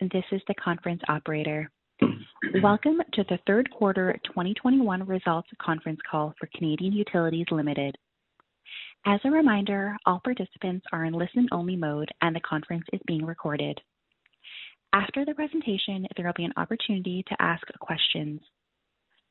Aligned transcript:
This 0.00 0.24
is 0.30 0.40
the 0.46 0.54
conference 0.54 1.02
operator. 1.08 1.68
Welcome 2.62 2.98
to 3.14 3.24
the 3.28 3.38
third 3.48 3.68
quarter 3.68 4.16
2021 4.26 5.04
results 5.04 5.48
conference 5.60 5.98
call 6.08 6.34
for 6.38 6.48
Canadian 6.54 6.92
Utilities 6.92 7.46
Limited. 7.50 7.96
As 9.06 9.18
a 9.24 9.30
reminder, 9.30 9.96
all 10.06 10.20
participants 10.22 10.86
are 10.92 11.04
in 11.04 11.14
listen-only 11.14 11.74
mode, 11.74 12.08
and 12.22 12.34
the 12.34 12.40
conference 12.48 12.84
is 12.92 13.00
being 13.08 13.26
recorded. 13.26 13.80
After 14.92 15.24
the 15.24 15.34
presentation, 15.34 16.06
there 16.16 16.26
will 16.26 16.32
be 16.36 16.44
an 16.44 16.54
opportunity 16.56 17.24
to 17.26 17.42
ask 17.42 17.66
questions. 17.80 18.40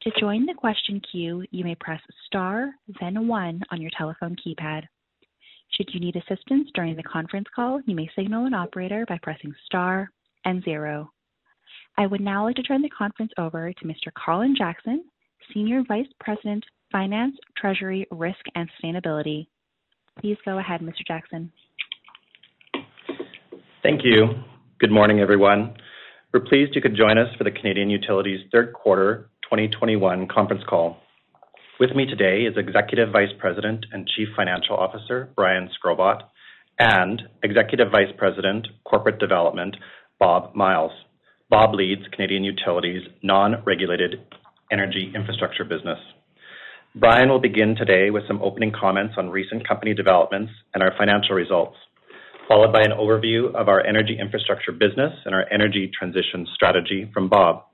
To 0.02 0.12
join 0.20 0.46
the 0.46 0.54
question 0.54 1.02
queue, 1.10 1.46
you 1.50 1.64
may 1.64 1.76
press 1.76 2.02
star, 2.26 2.72
then 3.00 3.30
one 3.30 3.62
on 3.72 3.82
your 3.82 3.92
telephone 3.98 4.36
keypad. 4.36 4.84
Should 5.70 5.94
you 5.94 6.02
need 6.02 6.18
assistance 6.18 6.70
during 6.74 6.98
the 6.98 7.04
conference 7.04 7.48
call, 7.56 7.80
you 7.86 7.96
may 7.96 8.10
signal 8.18 8.46
an 8.46 8.54
operator 8.54 9.06
by 9.08 9.18
pressing 9.24 9.56
star 9.66 10.12
and 10.48 10.64
zero. 10.64 11.12
I 11.98 12.08
would 12.08 12.22
now 12.22 12.46
like 12.46 12.56
to 12.56 12.64
turn 12.64 12.82
the 12.82 12.90
conference 12.90 13.32
over 13.38 13.72
to 13.72 13.86
Mr. 13.86 14.10
Colin 14.26 14.56
Jackson, 14.58 15.04
Senior 15.54 15.84
Vice 15.88 16.08
President, 16.20 16.64
Finance, 16.92 17.36
Treasury, 17.58 18.08
Risk, 18.12 18.40
and 18.56 18.70
Sustainability. 18.82 19.48
Please 20.20 20.38
go 20.46 20.58
ahead, 20.58 20.82
Mr. 20.82 21.06
Jackson. 21.06 21.52
Thank 23.84 24.02
you. 24.04 24.28
Good 24.80 24.92
morning, 24.92 25.20
everyone. 25.20 25.76
We're 26.34 26.42
pleased 26.42 26.76
you 26.76 26.82
could 26.82 26.96
join 26.96 27.18
us 27.18 27.34
for 27.38 27.44
the 27.44 27.52
Canadian 27.52 27.90
Utilities 27.90 28.42
third 28.52 28.74
quarter 28.74 29.30
2021 29.44 30.28
conference 30.28 30.64
call. 30.68 30.98
With 31.80 31.96
me 31.96 32.06
today 32.06 32.44
is 32.44 32.58
Executive 32.58 33.12
Vice 33.12 33.34
President 33.38 33.86
and 33.92 34.08
Chief 34.08 34.30
Financial 34.36 34.76
Officer, 34.76 35.30
Brian 35.36 35.70
Shkrobot, 35.70 36.22
and 36.80 37.22
Executive 37.44 37.92
Vice 37.92 38.14
President, 38.18 38.68
Corporate 38.84 39.20
Development, 39.20 39.76
Bob 40.20 40.56
Myles. 40.56 40.92
Bob 41.50 41.74
leads 41.74 42.02
Canadian 42.12 42.44
Utilities' 42.44 43.08
non-regulated 43.22 44.20
energy 44.72 45.12
infrastructure 45.16 45.64
business. 45.64 46.00
Brian 46.96 47.30
will 47.30 47.40
begin 47.40 47.76
today 47.76 48.10
with 48.10 48.24
some 48.28 48.42
opening 48.42 48.72
comments 48.72 49.14
on 49.18 49.30
recent 49.30 49.68
company 49.68 49.94
developments 49.94 50.52
and 50.74 50.82
our 50.82 50.92
financial 50.98 51.36
results, 51.36 51.78
followed 52.48 52.74
by 52.74 52.82
an 52.82 52.92
overview 52.92 53.54
of 53.54 53.68
our 53.68 53.86
energy 53.86 54.18
infrastructure 54.20 54.72
business 54.72 55.14
and 55.26 55.36
our 55.36 55.46
energy 55.52 55.92
transition 55.98 56.48
strategy 56.56 57.10
from 57.14 57.30
Bob. 57.30 57.66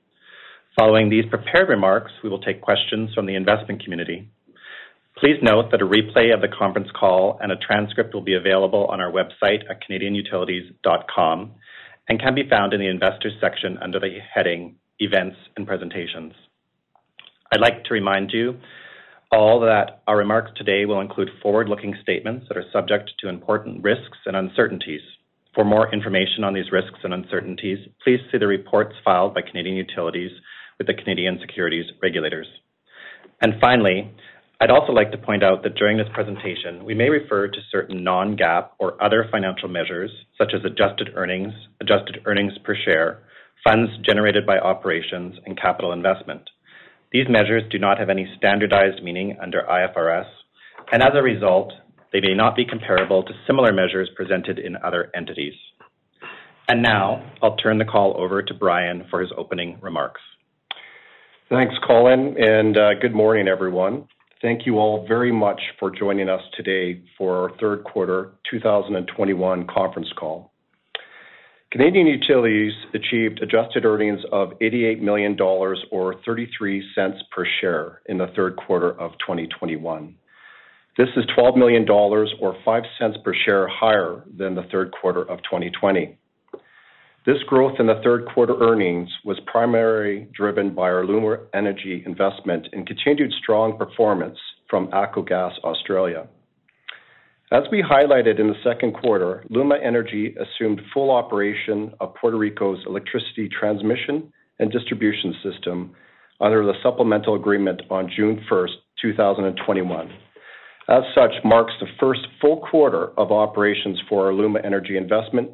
Following 0.77 1.09
these 1.09 1.25
prepared 1.30 1.69
remarks, 1.69 2.11
we 2.23 2.30
will 2.30 2.41
take 2.41 2.61
questions 2.61 3.14
from 3.14 3.25
the 3.25 3.36
investment 3.36 3.81
community. 3.83 4.27
Please 5.17 5.38
note 5.41 5.71
that 5.71 5.81
a 5.81 5.86
replay 5.86 6.33
of 6.33 6.41
the 6.41 6.47
conference 6.47 6.89
call 6.99 7.38
and 7.41 7.52
a 7.52 7.55
transcript 7.55 8.14
will 8.14 8.21
be 8.21 8.33
available 8.33 8.86
on 8.88 8.99
our 8.99 9.11
website 9.11 9.61
at 9.69 9.80
canadianutilities.com 9.88 11.52
and 12.07 12.19
can 12.19 12.35
be 12.35 12.47
found 12.49 12.73
in 12.73 12.79
the 12.79 12.89
Investors 12.89 13.33
section 13.39 13.77
under 13.81 13.99
the 13.99 14.17
heading 14.33 14.75
Events 14.99 15.37
and 15.55 15.65
Presentations. 15.65 16.33
I'd 17.51 17.61
like 17.61 17.83
to 17.85 17.93
remind 17.93 18.31
you 18.33 18.57
all 19.31 19.59
that 19.61 20.02
our 20.08 20.17
remarks 20.17 20.52
today 20.55 20.86
will 20.86 21.02
include 21.02 21.30
forward-looking 21.42 21.95
statements 22.02 22.45
that 22.47 22.58
are 22.58 22.71
subject 22.71 23.11
to 23.19 23.30
important 23.30 23.83
risks 23.83 24.17
and 24.25 24.36
uncertainties. 24.36 25.02
For 25.55 25.63
more 25.63 25.92
information 25.93 26.43
on 26.43 26.53
these 26.53 26.71
risks 26.71 26.99
and 27.03 27.13
uncertainties, 27.13 27.80
please 28.03 28.19
see 28.31 28.37
the 28.37 28.47
reports 28.47 28.93
filed 29.03 29.33
by 29.33 29.42
Canadian 29.42 29.75
Utilities 29.75 30.31
with 30.77 30.87
the 30.87 30.93
Canadian 30.93 31.39
Securities 31.42 31.86
Regulators. 32.02 32.47
And 33.42 33.53
Finally, 33.59 34.11
I'd 34.63 34.71
also 34.71 34.93
like 34.93 35.11
to 35.11 35.17
point 35.17 35.43
out 35.43 35.61
that 35.63 35.75
during 35.75 35.97
this 35.97 36.07
presentation, 36.13 36.85
we 36.85 36.93
may 36.93 37.09
refer 37.09 37.49
to 37.49 37.57
certain 37.69 38.01
non-GAAP 38.01 38.69
or 38.79 38.95
other 39.03 39.27
financial 39.29 39.67
measures, 39.67 40.09
such 40.37 40.53
as 40.55 40.63
adjusted 40.63 41.09
earnings, 41.15 41.51
adjusted 41.81 42.21
earnings 42.23 42.53
per 42.63 42.73
share, 42.73 43.23
funds 43.61 43.91
generated 44.05 44.45
by 44.45 44.59
operations, 44.59 45.35
and 45.45 45.59
capital 45.59 45.91
investment. 45.91 46.49
These 47.11 47.27
measures 47.27 47.63
do 47.71 47.77
not 47.77 47.99
have 47.99 48.09
any 48.09 48.25
standardized 48.37 49.03
meaning 49.03 49.37
under 49.43 49.63
IFRS, 49.69 50.29
and 50.93 51.03
as 51.03 51.11
a 51.13 51.21
result, 51.21 51.73
they 52.13 52.21
may 52.21 52.33
not 52.33 52.55
be 52.55 52.63
comparable 52.63 53.21
to 53.23 53.33
similar 53.45 53.73
measures 53.73 54.09
presented 54.15 54.59
in 54.59 54.77
other 54.77 55.11
entities. 55.13 55.55
And 56.69 56.81
Now 56.81 57.33
I'll 57.41 57.57
turn 57.57 57.80
the 57.80 57.85
call 57.85 58.15
over 58.17 58.41
to 58.41 58.53
Brian 58.53 59.07
for 59.09 59.19
his 59.19 59.31
opening 59.37 59.77
remarks. 59.81 60.21
Thanks, 61.49 61.75
Colin, 61.85 62.37
and 62.39 62.77
uh, 62.77 62.93
good 63.01 63.13
morning, 63.13 63.49
everyone. 63.49 64.07
Thank 64.43 64.65
you 64.65 64.77
all 64.77 65.08
very 65.08 65.31
much 65.31 65.61
for 65.80 65.89
joining 65.89 66.27
us 66.27 66.42
today 66.58 67.02
for 67.17 67.37
our 67.37 67.58
third 67.61 67.86
quarter 67.86 68.33
2021 68.52 69.65
conference 69.73 70.09
call. 70.20 70.52
Canadian 71.71 72.08
Utilities 72.08 72.73
achieved 72.93 73.42
adjusted 73.42 73.86
earnings 73.86 74.20
of 74.33 74.52
88 74.59 75.02
million 75.02 75.37
dollars 75.37 75.81
or 75.92 76.15
0.33 76.27 76.81
per 77.31 77.45
share 77.61 78.02
in 78.08 78.17
the 78.17 78.27
third 78.36 78.58
quarter 78.58 78.92
of 78.99 79.11
2021. 79.26 80.14
This 80.98 81.08
is 81.15 81.23
12 81.33 81.55
million 81.55 81.86
dollars 81.86 82.33
or 82.42 82.54
0.05 82.67 83.23
per 83.23 83.33
share 83.45 83.70
higher 83.70 84.25
than 84.37 84.55
the 84.55 84.64
third 84.70 84.92
quarter 84.92 85.21
of 85.21 85.37
2020. 85.43 86.17
This 87.26 87.42
growth 87.48 87.80
in 87.80 87.88
the 87.88 88.02
third 88.04 88.26
quarter 88.34 88.54
earnings 88.60 89.10
was 89.23 89.39
primarily 89.45 90.28
driven 90.36 90.76
by 90.76 90.89
our 90.89 91.06
LUMA 91.06 91.38
Energy 91.54 92.04
investment 92.06 92.67
and 92.73 92.86
continued 92.86 93.32
strong 93.42 93.78
performance 93.78 94.38
from 94.70 94.89
ATCO 94.89 95.26
Gas 95.26 95.54
Australia. 95.64 96.28
As 97.54 97.64
we 97.72 97.82
highlighted 97.82 98.42
in 98.42 98.48
the 98.48 98.61
second 98.61 98.94
quarter, 98.95 99.45
LUMA 99.50 99.78
Energy 99.82 100.36
assumed 100.36 100.82
full 100.94 101.11
operation 101.11 101.94
of 102.02 102.14
Puerto 102.16 102.36
Rico's 102.36 102.84
electricity 102.86 103.48
transmission 103.48 104.34
and 104.60 104.70
distribution 104.70 105.34
system 105.42 105.95
under 106.42 106.66
the 106.66 106.73
supplemental 106.84 107.36
agreement 107.36 107.84
on 107.90 108.11
June 108.14 108.44
1, 108.50 108.67
2021. 109.02 110.11
As 110.90 111.04
such, 111.16 111.32
marks 111.45 111.73
the 111.80 111.88
first 112.02 112.28
full 112.42 112.58
quarter 112.70 113.17
of 113.17 113.32
operations 113.32 113.98
for 114.10 114.26
our 114.26 114.34
LUMA 114.34 114.60
Energy 114.66 114.98
investment, 114.98 115.50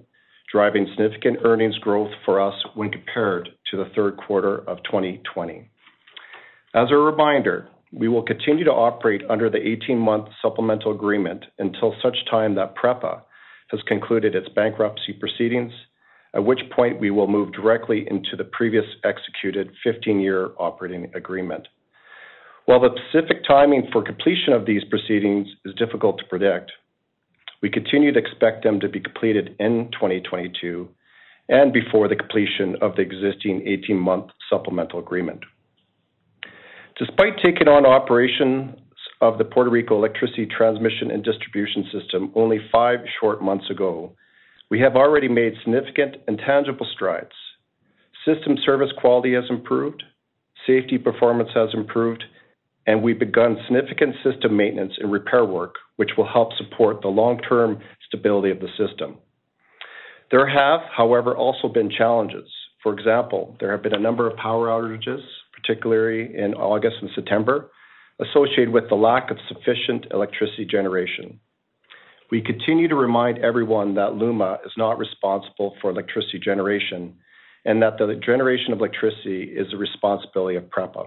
driving 0.52 0.88
significant 0.90 1.40
earnings 1.44 1.78
growth 1.78 2.12
for 2.26 2.42
us 2.42 2.56
when 2.76 2.90
compared 2.90 3.50
to 3.70 3.78
the 3.78 3.90
third 3.96 4.18
quarter 4.18 4.58
of 4.70 4.78
2020. 4.84 5.70
As 6.74 6.88
a 6.92 6.96
reminder, 6.96 7.68
we 7.92 8.08
will 8.08 8.24
continue 8.24 8.64
to 8.64 8.72
operate 8.72 9.22
under 9.30 9.50
the 9.50 9.58
18-month 9.58 10.28
supplemental 10.42 10.92
agreement 10.92 11.46
until 11.58 11.96
such 12.02 12.18
time 12.30 12.56
that 12.56 12.76
PREPA 12.76 13.22
has 13.72 13.80
concluded 13.88 14.36
its 14.36 14.50
bankruptcy 14.50 15.14
proceedings, 15.14 15.72
at 16.36 16.44
which 16.44 16.60
point 16.76 17.00
we 17.00 17.10
will 17.10 17.28
move 17.28 17.52
directly 17.54 18.06
into 18.10 18.36
the 18.38 18.44
previous 18.44 18.86
executed 19.04 19.72
15-year 19.86 20.52
operating 20.60 21.12
agreement. 21.16 21.68
While 22.66 22.82
the 22.82 22.90
specific 23.10 23.44
timing 23.48 23.88
for 23.92 24.04
completion 24.04 24.54
of 24.54 24.66
these 24.68 24.84
proceedings 24.92 25.48
is 25.66 25.74
difficult 25.76 26.20
to 26.20 26.26
predict, 26.26 26.72
we 27.62 27.70
continue 27.70 28.12
to 28.12 28.20
expect 28.20 28.64
them 28.64 28.80
to 28.80 28.90
be 28.90 29.00
completed 29.00 29.56
in 29.60 29.90
2022 29.92 30.90
and 31.50 31.74
before 31.74 32.08
the 32.08 32.16
completion 32.16 32.76
of 32.82 32.96
the 32.96 33.02
existing 33.02 33.62
18-month 33.62 34.28
supplemental 34.50 35.00
agreement. 35.00 35.40
Despite 36.98 37.38
taking 37.44 37.68
on 37.68 37.86
operations 37.86 38.76
of 39.22 39.38
the 39.38 39.46
Puerto 39.46 39.70
Rico 39.70 39.96
electricity 39.96 40.46
transmission 40.46 41.12
and 41.12 41.24
distribution 41.24 41.86
system 41.92 42.32
only 42.36 42.60
five 42.72 43.00
short 43.20 43.42
months 43.42 43.70
ago, 43.70 44.14
we 44.70 44.80
have 44.80 44.96
already 44.96 45.28
made 45.28 45.54
significant 45.64 46.18
and 46.28 46.38
tangible 46.38 46.88
strides. 46.94 47.32
System 48.26 48.56
service 48.64 48.92
quality 48.98 49.34
has 49.34 49.46
improved, 49.50 50.04
safety 50.68 50.98
performance 50.98 51.50
has 51.56 51.70
improved, 51.74 52.24
and 52.90 53.04
we've 53.04 53.20
begun 53.20 53.56
significant 53.68 54.16
system 54.24 54.58
maintenance 54.58 54.94
and 54.98 55.12
repair 55.12 55.46
work, 55.46 55.76
which 55.98 56.10
will 56.18 56.28
help 56.28 56.50
support 56.58 57.04
the 57.04 57.08
long-term 57.08 57.80
stability 58.08 58.50
of 58.50 58.60
the 58.60 58.68
system. 58.80 59.16
There 60.32 60.48
have, 60.48 60.80
however, 60.98 61.38
also 61.38 61.68
been 61.68 61.92
challenges. 61.96 62.50
For 62.82 62.92
example, 62.98 63.56
there 63.60 63.72
have 63.72 63.84
been 63.84 63.94
a 63.94 64.00
number 64.00 64.28
of 64.28 64.36
power 64.38 64.70
outages, 64.70 65.22
particularly 65.54 66.36
in 66.36 66.56
August 66.56 66.96
and 67.00 67.12
September, 67.14 67.70
associated 68.22 68.70
with 68.70 68.90
the 68.90 68.96
lack 68.96 69.30
of 69.30 69.38
sufficient 69.48 70.08
electricity 70.10 70.66
generation. 70.66 71.40
We 72.32 72.42
continue 72.42 72.88
to 72.88 72.96
remind 72.96 73.38
everyone 73.38 73.94
that 73.96 74.16
LUMA 74.16 74.62
is 74.66 74.72
not 74.78 74.98
responsible 74.98 75.76
for 75.80 75.92
electricity 75.92 76.40
generation 76.40 77.14
and 77.66 77.84
that 77.84 78.00
the 78.00 78.20
generation 78.26 78.74
of 78.74 78.80
electricity 78.80 79.44
is 79.44 79.68
the 79.70 79.78
responsibility 79.78 80.58
of 80.58 80.64
PREPA. 80.72 81.06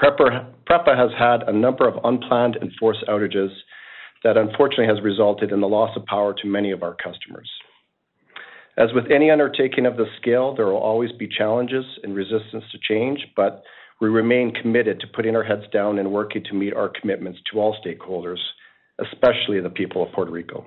PREPA 0.00 0.96
has 0.96 1.10
had 1.18 1.42
a 1.46 1.52
number 1.52 1.86
of 1.86 2.02
unplanned 2.04 2.56
enforced 2.62 3.04
outages 3.06 3.50
that 4.24 4.36
unfortunately 4.36 4.86
has 4.86 5.02
resulted 5.04 5.52
in 5.52 5.60
the 5.60 5.68
loss 5.68 5.94
of 5.96 6.06
power 6.06 6.34
to 6.34 6.46
many 6.46 6.70
of 6.70 6.82
our 6.82 6.94
customers. 6.94 7.50
As 8.78 8.88
with 8.94 9.10
any 9.10 9.30
undertaking 9.30 9.84
of 9.84 9.96
this 9.96 10.08
scale, 10.20 10.54
there 10.54 10.66
will 10.66 10.78
always 10.78 11.12
be 11.12 11.28
challenges 11.28 11.84
and 12.02 12.14
resistance 12.14 12.64
to 12.72 12.78
change, 12.88 13.26
but 13.36 13.62
we 14.00 14.08
remain 14.08 14.54
committed 14.54 15.00
to 15.00 15.06
putting 15.08 15.36
our 15.36 15.44
heads 15.44 15.64
down 15.72 15.98
and 15.98 16.10
working 16.10 16.42
to 16.44 16.54
meet 16.54 16.72
our 16.72 16.88
commitments 16.88 17.38
to 17.52 17.60
all 17.60 17.76
stakeholders, 17.84 18.38
especially 18.98 19.60
the 19.60 19.68
people 19.68 20.02
of 20.02 20.12
Puerto 20.12 20.30
Rico. 20.30 20.64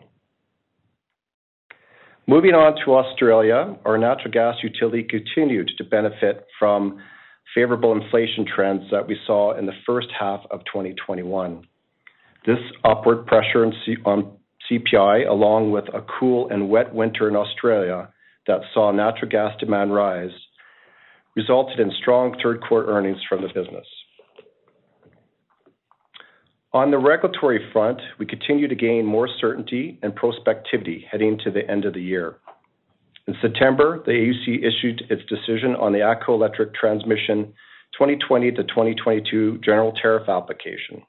Moving 2.28 2.54
on 2.54 2.76
to 2.86 2.94
Australia, 2.94 3.76
our 3.84 3.98
natural 3.98 4.32
gas 4.32 4.56
utility 4.62 5.04
continued 5.04 5.72
to 5.78 5.84
benefit 5.84 6.46
from 6.60 7.00
favorable 7.54 7.92
inflation 7.94 8.46
trends 8.46 8.84
that 8.92 9.08
we 9.08 9.18
saw 9.26 9.58
in 9.58 9.66
the 9.66 9.74
first 9.86 10.08
half 10.18 10.42
of 10.52 10.62
2021. 10.66 11.66
This 12.46 12.60
upward 12.84 13.26
pressure 13.26 13.66
on 14.06 14.38
CPI, 14.70 15.28
along 15.30 15.72
with 15.72 15.86
a 15.94 16.06
cool 16.20 16.50
and 16.50 16.70
wet 16.70 16.94
winter 16.94 17.30
in 17.30 17.36
Australia 17.36 18.10
that 18.48 18.62
saw 18.74 18.92
natural 18.92 19.30
gas 19.30 19.54
demand 19.60 19.94
rise, 19.94 20.32
resulted 21.36 21.80
in 21.80 21.92
strong 22.02 22.36
third 22.42 22.62
quarter 22.62 22.90
earnings 22.90 23.20
from 23.28 23.42
the 23.42 23.48
business. 23.48 23.86
On 26.74 26.90
the 26.90 26.98
regulatory 26.98 27.70
front, 27.72 28.02
we 28.18 28.26
continue 28.26 28.68
to 28.68 28.76
gain 28.76 29.06
more 29.06 29.30
certainty 29.40 30.00
and 30.02 30.14
prospectivity 30.16 31.06
heading 31.10 31.38
to 31.44 31.52
the 31.52 31.70
end 31.70 31.86
of 31.86 31.94
the 31.94 32.02
year. 32.02 32.38
In 33.28 33.36
September, 33.42 34.04
the 34.06 34.12
AUC 34.12 34.60
issued 34.60 35.04
its 35.10 35.22
decision 35.30 35.76
on 35.76 35.94
the 35.94 36.00
ATCO 36.00 36.30
Electric 36.30 36.74
Transmission 36.76 37.54
2020 37.94 38.52
to 38.52 38.64
2022 38.64 39.60
general 39.64 39.94
tariff 39.94 40.28
application. 40.28 41.04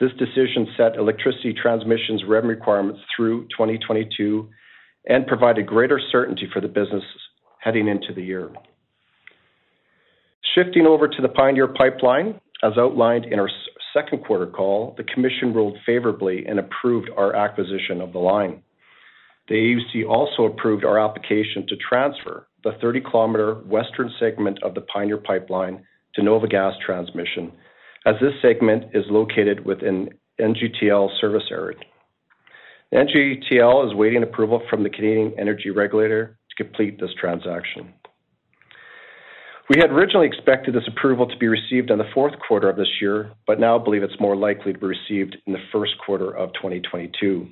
This 0.00 0.10
decision 0.18 0.66
set 0.76 0.96
electricity 0.96 1.54
transmission's 1.54 2.24
revenue 2.26 2.54
requirements 2.56 3.00
through 3.16 3.44
2022 3.44 4.48
and 5.06 5.26
provided 5.26 5.66
greater 5.66 6.00
certainty 6.10 6.48
for 6.52 6.60
the 6.60 6.68
business 6.68 7.04
heading 7.60 7.88
into 7.88 8.12
the 8.12 8.22
year. 8.22 8.50
Shifting 10.54 10.86
over 10.86 11.08
to 11.08 11.22
the 11.22 11.28
Pioneer 11.28 11.68
Pipeline, 11.68 12.40
as 12.62 12.72
outlined 12.76 13.26
in 13.26 13.38
our 13.38 13.50
second 13.94 14.24
quarter 14.24 14.46
call, 14.46 14.94
the 14.96 15.04
commission 15.04 15.54
ruled 15.54 15.78
favorably 15.86 16.44
and 16.46 16.58
approved 16.58 17.08
our 17.16 17.34
acquisition 17.34 18.00
of 18.00 18.12
the 18.12 18.18
line. 18.18 18.63
The 19.48 19.54
AUC 19.54 20.08
also 20.08 20.44
approved 20.44 20.84
our 20.84 20.98
application 20.98 21.66
to 21.68 21.76
transfer 21.76 22.48
the 22.62 22.72
30-kilometer 22.82 23.56
western 23.66 24.10
segment 24.18 24.62
of 24.62 24.74
the 24.74 24.80
Pioneer 24.80 25.18
Pipeline 25.18 25.84
to 26.14 26.22
NOVA 26.22 26.48
Gas 26.48 26.74
Transmission, 26.84 27.52
as 28.06 28.14
this 28.20 28.32
segment 28.40 28.84
is 28.94 29.04
located 29.10 29.64
within 29.66 30.08
NGTL 30.40 31.08
service 31.20 31.44
area. 31.50 31.78
NGTL 32.92 33.86
is 33.86 33.94
waiting 33.94 34.22
approval 34.22 34.62
from 34.70 34.82
the 34.82 34.90
Canadian 34.90 35.34
Energy 35.38 35.70
Regulator 35.70 36.38
to 36.48 36.64
complete 36.64 36.98
this 36.98 37.10
transaction. 37.20 37.92
We 39.68 39.80
had 39.80 39.90
originally 39.90 40.26
expected 40.26 40.74
this 40.74 40.86
approval 40.86 41.26
to 41.26 41.36
be 41.38 41.48
received 41.48 41.90
in 41.90 41.98
the 41.98 42.10
fourth 42.14 42.34
quarter 42.46 42.68
of 42.68 42.76
this 42.76 43.00
year, 43.00 43.32
but 43.46 43.58
now 43.58 43.78
believe 43.78 44.02
it's 44.02 44.20
more 44.20 44.36
likely 44.36 44.72
to 44.72 44.78
be 44.78 44.86
received 44.86 45.36
in 45.46 45.52
the 45.52 45.64
first 45.72 45.92
quarter 46.04 46.36
of 46.36 46.52
2022. 46.54 47.48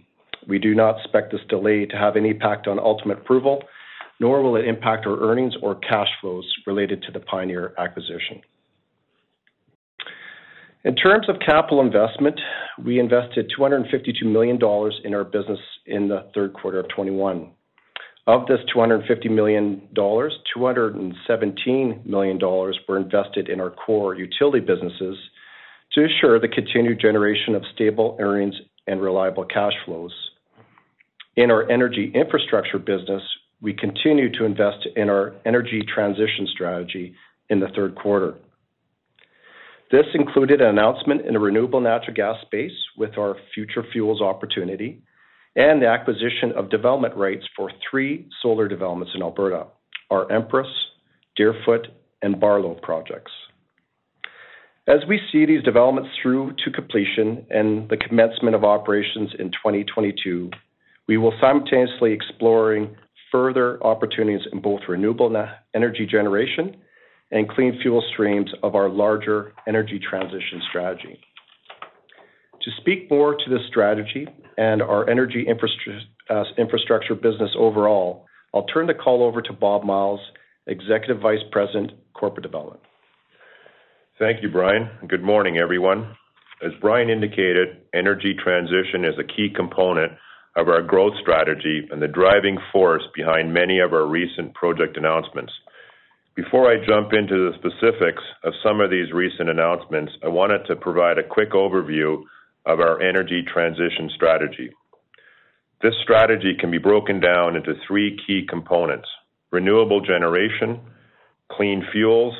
We 0.49 0.59
do 0.59 0.75
not 0.75 0.99
expect 1.00 1.33
this 1.33 1.41
delay 1.49 1.87
to 1.87 1.97
have 1.97 2.17
any 2.17 2.31
impact 2.31 2.67
on 2.67 2.79
ultimate 2.79 3.19
approval, 3.19 3.62
nor 4.21 4.43
will 4.43 4.56
it 4.56 4.67
impact 4.67 5.06
our 5.06 5.19
earnings 5.21 5.55
or 5.62 5.77
cash 5.77 6.09
flows 6.21 6.50
related 6.67 7.03
to 7.03 7.12
the 7.12 7.21
Pioneer 7.21 7.75
acquisition. 7.79 8.41
In 10.85 10.97
terms 10.97 11.29
of 11.29 11.37
capital 11.39 11.81
investment, 11.81 12.41
we 12.85 12.99
invested 12.99 13.50
252 13.56 14.27
million 14.27 14.59
dollars 14.59 15.00
in 15.05 15.15
our 15.15 15.23
business 15.23 15.61
in 15.87 16.09
the 16.09 16.27
third 16.35 16.53
quarter 16.55 16.81
of 16.81 16.89
2021. 16.89 17.50
Of 18.27 18.47
this 18.47 18.59
250 18.73 19.29
million 19.29 19.89
dollars, 19.94 20.37
217 20.55 22.03
million 22.05 22.39
dollars 22.39 22.79
were 22.89 22.97
invested 22.97 23.49
in 23.49 23.61
our 23.61 23.71
core 23.71 24.15
utility 24.15 24.61
businesses 24.61 25.17
to 25.93 26.03
ensure 26.05 26.41
the 26.41 26.49
continued 26.49 27.00
generation 27.00 27.55
of 27.55 27.62
stable 27.75 28.17
earnings 28.21 28.55
and 28.87 29.00
reliable 29.00 29.44
cash 29.44 29.73
flows. 29.85 30.12
In 31.37 31.50
our 31.50 31.70
energy 31.70 32.12
infrastructure 32.14 32.79
business, 32.79 33.23
we 33.62 33.73
continue 33.73 34.31
to 34.32 34.44
invest 34.44 34.87
in 34.96 35.08
our 35.08 35.34
energy 35.46 35.82
transition 35.94 36.46
strategy 36.52 37.14
in 37.49 37.61
the 37.61 37.69
third 37.75 37.94
quarter. 37.94 38.34
This 39.90 40.06
included 40.14 40.61
an 40.61 40.69
announcement 40.69 41.26
in 41.26 41.34
the 41.34 41.38
renewable 41.38 41.81
natural 41.81 42.14
gas 42.14 42.37
space 42.43 42.73
with 42.96 43.17
our 43.19 43.37
future 43.55 43.84
fuels 43.93 44.20
opportunity 44.20 45.02
and 45.55 45.81
the 45.81 45.87
acquisition 45.87 46.52
of 46.56 46.70
development 46.70 47.14
rights 47.14 47.44
for 47.55 47.70
three 47.90 48.29
solar 48.40 48.69
developments 48.69 49.12
in 49.14 49.23
Alberta, 49.23 49.67
our 50.11 50.31
Empress, 50.32 50.69
Deerfoot, 51.37 51.88
and 52.23 52.40
Barlow 52.40 52.75
projects. 52.75 53.32
As 54.87 55.00
we 55.06 55.20
see 55.31 55.46
these 55.46 55.62
developments 55.62 56.11
through 56.20 56.55
to 56.64 56.70
completion 56.70 57.46
and 57.50 57.88
the 57.88 57.96
commencement 57.96 58.56
of 58.56 58.64
operations 58.64 59.31
in 59.38 59.50
2022, 59.50 60.50
we 61.08 61.16
will 61.16 61.32
simultaneously 61.40 62.12
exploring 62.12 62.96
further 63.31 63.82
opportunities 63.82 64.46
in 64.52 64.60
both 64.60 64.81
renewable 64.88 65.34
energy 65.75 66.06
generation 66.06 66.76
and 67.31 67.49
clean 67.49 67.78
fuel 67.82 68.04
streams 68.12 68.50
of 68.62 68.75
our 68.75 68.88
larger 68.88 69.52
energy 69.66 69.99
transition 69.99 70.60
strategy. 70.69 71.19
To 72.62 72.70
speak 72.81 73.10
more 73.10 73.34
to 73.34 73.50
this 73.50 73.66
strategy 73.69 74.28
and 74.56 74.82
our 74.82 75.08
energy 75.08 75.46
uh, 75.49 76.44
infrastructure 76.58 77.14
business 77.14 77.50
overall, 77.58 78.26
I'll 78.55 78.66
turn 78.66 78.87
the 78.87 78.94
call 78.94 79.25
over 79.25 79.40
to 79.43 79.52
Bob 79.52 79.82
Myles, 79.82 80.20
Executive 80.66 81.20
Vice 81.20 81.43
President, 81.50 81.93
Corporate 82.14 82.44
Development. 82.44 82.81
Thank 84.19 84.43
you, 84.43 84.50
Brian. 84.50 84.88
Good 85.08 85.22
morning, 85.25 85.56
everyone. 85.56 86.14
As 86.64 86.70
Brian 86.81 87.10
indicated, 87.10 87.78
energy 87.93 88.37
transition 88.40 89.05
is 89.05 89.14
a 89.19 89.25
key 89.25 89.48
component 89.52 90.12
of 90.56 90.69
our 90.69 90.82
growth 90.82 91.14
strategy 91.20 91.88
and 91.90 92.02
the 92.02 92.08
driving 92.08 92.58
force 92.72 93.02
behind 93.14 93.54
many 93.54 93.78
of 93.78 93.93
our 93.93 94.06
recent 94.06 94.54
project 94.54 94.96
announcements. 94.96 95.53
Before 96.34 96.70
I 96.70 96.84
jump 96.86 97.12
into 97.12 97.50
the 97.50 97.56
specifics 97.58 98.22
of 98.44 98.55
some 98.62 98.81
of 98.81 98.91
these 98.91 99.12
recent 99.12 99.50
announcements, 99.50 100.12
I 100.24 100.29
wanted 100.29 100.65
to 100.67 100.77
provide 100.77 101.19
a 101.19 101.29
quick 101.29 101.53
overview 101.53 102.22
of 102.65 102.81
our 102.81 103.03
energy 103.03 103.43
transition 103.43 104.10
strategy. 104.15 104.70
This 105.82 105.94
strategy 106.03 106.55
can 106.58 106.70
be 106.70 106.79
broken 106.79 107.20
down 107.20 107.56
into 107.56 107.74
three 107.86 108.19
key 108.27 108.46
components: 108.48 109.08
renewable 109.50 110.00
generation, 110.00 110.81
clean 111.50 111.84
fuels, 111.93 112.34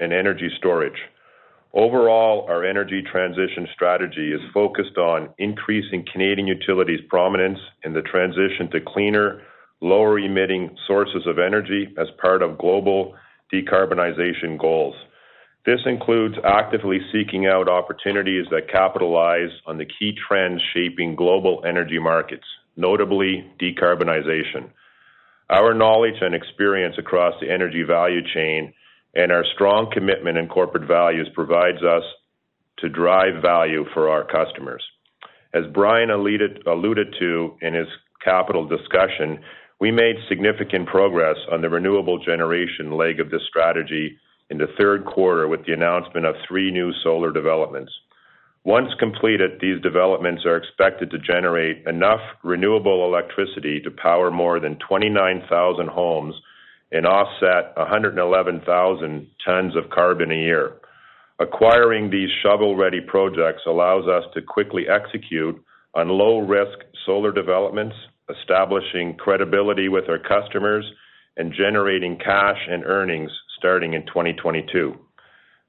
and 0.00 0.12
energy 0.12 0.48
storage. 0.58 0.98
Overall, 1.74 2.46
our 2.48 2.64
energy 2.64 3.02
transition 3.02 3.66
strategy 3.74 4.32
is 4.32 4.40
focused 4.54 4.96
on 4.96 5.30
increasing 5.38 6.04
Canadian 6.10 6.46
Utilities' 6.46 7.00
prominence 7.08 7.58
in 7.82 7.92
the 7.92 8.02
transition 8.02 8.70
to 8.70 8.80
cleaner, 8.80 9.42
lower-emitting 9.80 10.76
sources 10.86 11.26
of 11.26 11.40
energy 11.40 11.92
as 11.98 12.06
part 12.22 12.42
of 12.42 12.58
global 12.58 13.16
decarbonization 13.52 14.56
goals. 14.56 14.94
This 15.66 15.80
includes 15.84 16.36
actively 16.44 17.00
seeking 17.10 17.46
out 17.46 17.68
opportunities 17.68 18.46
that 18.52 18.70
capitalize 18.70 19.50
on 19.66 19.76
the 19.76 19.86
key 19.86 20.16
trends 20.28 20.62
shaping 20.74 21.16
global 21.16 21.64
energy 21.66 21.98
markets, 21.98 22.46
notably 22.76 23.50
decarbonization. 23.60 24.70
Our 25.50 25.74
knowledge 25.74 26.20
and 26.20 26.36
experience 26.36 26.94
across 26.98 27.34
the 27.40 27.50
energy 27.50 27.82
value 27.82 28.22
chain 28.32 28.74
and 29.14 29.30
our 29.30 29.44
strong 29.54 29.90
commitment 29.92 30.38
in 30.38 30.48
corporate 30.48 30.88
values 30.88 31.28
provides 31.34 31.82
us 31.82 32.02
to 32.78 32.88
drive 32.88 33.40
value 33.42 33.84
for 33.94 34.08
our 34.08 34.24
customers. 34.24 34.82
As 35.54 35.64
Brian 35.72 36.10
alluded 36.10 37.14
to 37.20 37.56
in 37.62 37.74
his 37.74 37.86
capital 38.24 38.66
discussion, 38.66 39.38
we 39.80 39.90
made 39.90 40.16
significant 40.28 40.88
progress 40.88 41.36
on 41.52 41.60
the 41.60 41.68
renewable 41.68 42.18
generation 42.18 42.92
leg 42.92 43.20
of 43.20 43.30
this 43.30 43.42
strategy 43.48 44.18
in 44.50 44.58
the 44.58 44.66
third 44.78 45.04
quarter 45.04 45.46
with 45.46 45.64
the 45.66 45.72
announcement 45.72 46.26
of 46.26 46.34
three 46.46 46.70
new 46.70 46.92
solar 47.02 47.32
developments. 47.32 47.92
Once 48.64 48.88
completed, 48.98 49.60
these 49.60 49.80
developments 49.82 50.44
are 50.46 50.56
expected 50.56 51.10
to 51.10 51.18
generate 51.18 51.86
enough 51.86 52.20
renewable 52.42 53.04
electricity 53.04 53.80
to 53.80 53.90
power 53.90 54.30
more 54.30 54.58
than 54.58 54.78
29,000 54.88 55.88
homes 55.88 56.34
and 56.94 57.06
offset 57.06 57.76
111,000 57.76 59.26
tons 59.44 59.76
of 59.76 59.90
carbon 59.90 60.30
a 60.30 60.36
year. 60.36 60.76
Acquiring 61.40 62.08
these 62.08 62.30
shovel-ready 62.42 63.00
projects 63.08 63.62
allows 63.66 64.06
us 64.06 64.22
to 64.32 64.40
quickly 64.40 64.84
execute 64.88 65.60
on 65.94 66.08
low-risk 66.08 66.78
solar 67.04 67.32
developments, 67.32 67.96
establishing 68.30 69.16
credibility 69.18 69.88
with 69.88 70.04
our 70.08 70.20
customers 70.20 70.84
and 71.36 71.52
generating 71.52 72.16
cash 72.16 72.58
and 72.70 72.84
earnings 72.84 73.30
starting 73.58 73.94
in 73.94 74.06
2022. 74.06 74.94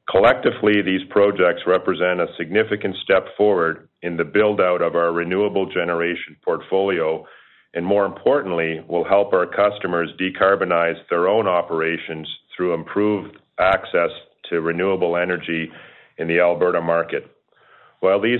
Collectively, 0.07 0.83
these 0.85 1.01
projects 1.09 1.63
represent 1.65 2.21
a 2.21 2.27
significant 2.37 2.95
step 3.03 3.25
forward 3.35 3.89
in 4.03 4.15
the 4.15 4.23
build-out 4.23 4.83
of 4.83 4.93
our 4.95 5.11
renewable 5.11 5.65
generation 5.65 6.37
portfolio, 6.45 7.25
and 7.75 7.85
more 7.85 8.05
importantly, 8.05 8.83
will 8.87 9.03
help 9.03 9.33
our 9.33 9.45
customers 9.45 10.09
decarbonize 10.19 10.95
their 11.09 11.27
own 11.27 11.45
operations 11.45 12.27
through 12.55 12.73
improved 12.73 13.37
access 13.59 14.09
to 14.49 14.61
renewable 14.61 15.17
energy 15.17 15.69
in 16.17 16.27
the 16.27 16.39
Alberta 16.39 16.81
market. 16.81 17.29
While 17.99 18.21
these 18.21 18.39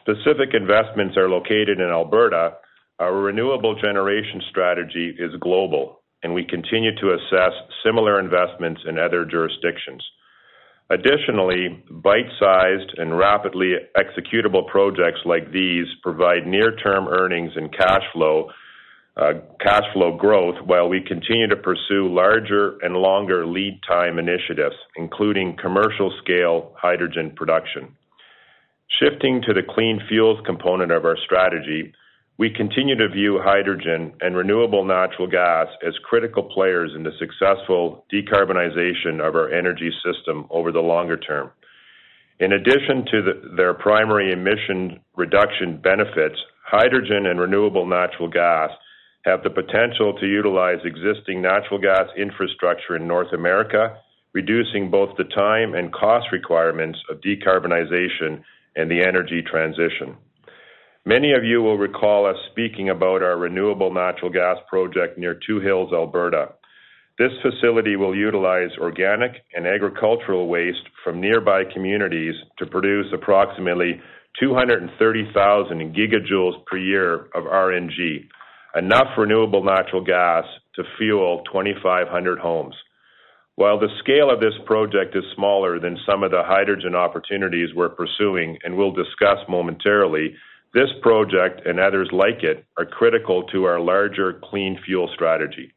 specific 0.00 0.54
investments 0.54 1.16
are 1.16 1.28
located 1.28 1.80
in 1.80 1.90
Alberta, 1.90 2.54
our 3.00 3.14
renewable 3.14 3.74
generation 3.80 4.42
strategy 4.48 5.14
is 5.18 5.32
global, 5.40 6.00
and 6.22 6.32
we 6.32 6.44
continue 6.44 6.94
to 6.96 7.14
assess 7.14 7.52
similar 7.84 8.20
investments 8.20 8.80
in 8.88 8.98
other 8.98 9.24
jurisdictions. 9.24 10.04
Additionally, 10.90 11.84
bite-sized 11.90 12.96
and 12.96 13.18
rapidly 13.18 13.72
executable 13.96 14.66
projects 14.66 15.20
like 15.24 15.52
these 15.52 15.86
provide 16.02 16.46
near-term 16.46 17.08
earnings 17.08 17.52
and 17.56 17.76
cash 17.76 18.02
flow 18.12 18.48
Uh, 19.18 19.32
growth 20.16 20.54
while 20.64 20.88
we 20.88 21.00
continue 21.00 21.48
to 21.48 21.56
pursue 21.56 22.08
larger 22.08 22.78
and 22.82 22.94
longer 22.94 23.44
lead 23.44 23.80
time 23.86 24.16
initiatives, 24.16 24.76
including 24.96 25.56
commercial-scale 25.60 26.72
hydrogen 26.80 27.32
production. 27.34 27.96
Shifting 29.00 29.42
to 29.42 29.52
the 29.52 29.62
clean 29.68 30.00
fuels 30.08 30.38
component 30.46 30.92
of 30.92 31.04
our 31.04 31.16
strategy, 31.24 31.92
we 32.38 32.48
continue 32.48 32.94
to 32.96 33.08
view 33.08 33.40
hydrogen 33.42 34.12
and 34.20 34.36
renewable 34.36 34.84
natural 34.84 35.26
gas 35.26 35.66
as 35.84 35.94
critical 36.04 36.44
players 36.44 36.92
in 36.94 37.02
the 37.02 37.10
successful 37.18 38.04
decarbonization 38.12 39.20
of 39.20 39.34
our 39.34 39.50
energy 39.52 39.90
system 40.04 40.46
over 40.50 40.70
the 40.70 40.78
longer 40.78 41.16
term. 41.16 41.50
In 42.38 42.52
addition 42.52 43.04
to 43.10 43.32
their 43.56 43.74
primary 43.74 44.32
emission 44.32 45.00
reduction 45.16 45.76
benefits, 45.82 46.38
hydrogen 46.64 47.26
and 47.26 47.40
renewable 47.40 47.84
natural 47.84 48.28
gas 48.28 48.70
have 49.24 49.42
the 49.42 49.50
potential 49.50 50.14
to 50.18 50.26
utilize 50.26 50.78
existing 50.84 51.42
natural 51.42 51.80
gas 51.80 52.08
infrastructure 52.16 52.96
in 52.96 53.06
North 53.06 53.32
America, 53.32 53.98
reducing 54.32 54.90
both 54.90 55.16
the 55.16 55.24
time 55.24 55.74
and 55.74 55.92
cost 55.92 56.26
requirements 56.32 56.98
of 57.10 57.20
decarbonization 57.20 58.42
and 58.76 58.90
the 58.90 59.02
energy 59.02 59.42
transition. 59.42 60.16
Many 61.04 61.32
of 61.32 61.42
you 61.42 61.62
will 61.62 61.78
recall 61.78 62.26
us 62.26 62.36
speaking 62.52 62.90
about 62.90 63.22
our 63.22 63.36
renewable 63.38 63.92
natural 63.92 64.30
gas 64.30 64.58
project 64.68 65.18
near 65.18 65.34
Two 65.46 65.60
Hills, 65.60 65.90
Alberta. 65.92 66.50
This 67.18 67.32
facility 67.42 67.96
will 67.96 68.14
utilize 68.14 68.70
organic 68.78 69.32
and 69.54 69.66
agricultural 69.66 70.46
waste 70.46 70.86
from 71.02 71.20
nearby 71.20 71.64
communities 71.72 72.34
to 72.58 72.66
produce 72.66 73.06
approximately 73.12 74.00
230,000 74.38 75.96
gigajoules 75.96 76.64
per 76.66 76.76
year 76.76 77.26
of 77.34 77.44
RNG, 77.44 78.28
enough 78.76 79.16
renewable 79.16 79.64
natural 79.64 80.04
gas 80.04 80.44
to 80.74 80.82
fuel 80.98 81.42
2,500 81.52 82.38
homes. 82.38 82.74
While 83.56 83.80
the 83.80 83.88
scale 83.98 84.30
of 84.30 84.38
this 84.38 84.54
project 84.66 85.16
is 85.16 85.24
smaller 85.34 85.80
than 85.80 85.98
some 86.06 86.22
of 86.22 86.30
the 86.30 86.44
hydrogen 86.44 86.94
opportunities 86.94 87.74
we're 87.74 87.88
pursuing 87.88 88.56
and 88.62 88.76
we'll 88.76 88.92
discuss 88.92 89.38
momentarily, 89.48 90.36
this 90.74 90.90
project 91.02 91.66
and 91.66 91.80
others 91.80 92.08
like 92.12 92.44
it 92.44 92.64
are 92.76 92.84
critical 92.84 93.42
to 93.44 93.64
our 93.64 93.80
larger 93.80 94.40
clean 94.44 94.78
fuel 94.84 95.10
strategy. 95.14 95.72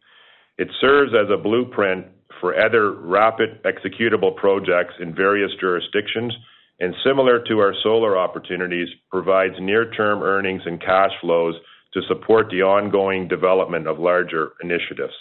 It 0.57 0.67
serves 0.79 1.13
as 1.13 1.31
a 1.33 1.41
blueprint 1.41 2.05
for 2.39 2.59
other 2.59 2.91
rapid 2.91 3.63
executable 3.63 4.35
projects 4.35 4.93
in 4.99 5.15
various 5.15 5.51
jurisdictions, 5.59 6.33
and 6.79 6.93
similar 7.05 7.39
to 7.47 7.59
our 7.59 7.73
solar 7.81 8.17
opportunities, 8.17 8.89
provides 9.09 9.55
near-term 9.59 10.21
earnings 10.21 10.61
and 10.65 10.81
cash 10.81 11.11
flows 11.21 11.55
to 11.93 12.01
support 12.07 12.47
the 12.49 12.61
ongoing 12.61 13.27
development 13.27 13.87
of 13.87 13.99
larger 13.99 14.53
initiatives. 14.63 15.13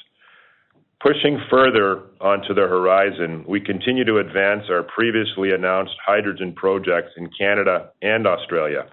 Pushing 1.01 1.41
further 1.51 2.03
onto 2.21 2.53
the 2.53 2.69
horizon, 2.69 3.45
we 3.49 3.59
continue 3.59 4.05
to 4.05 4.19
advance 4.19 4.65
our 4.69 4.83
previously 4.83 5.51
announced 5.51 5.95
hydrogen 6.05 6.53
projects 6.55 7.13
in 7.17 7.31
Canada 7.39 7.91
and 8.03 8.27
Australia. 8.27 8.87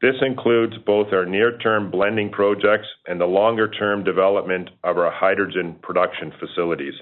This 0.00 0.14
includes 0.20 0.74
both 0.86 1.12
our 1.12 1.26
near-term 1.26 1.90
blending 1.90 2.30
projects 2.30 2.86
and 3.06 3.20
the 3.20 3.26
longer-term 3.26 4.04
development 4.04 4.70
of 4.84 4.98
our 4.98 5.10
hydrogen 5.12 5.76
production 5.82 6.32
facilities. 6.38 6.94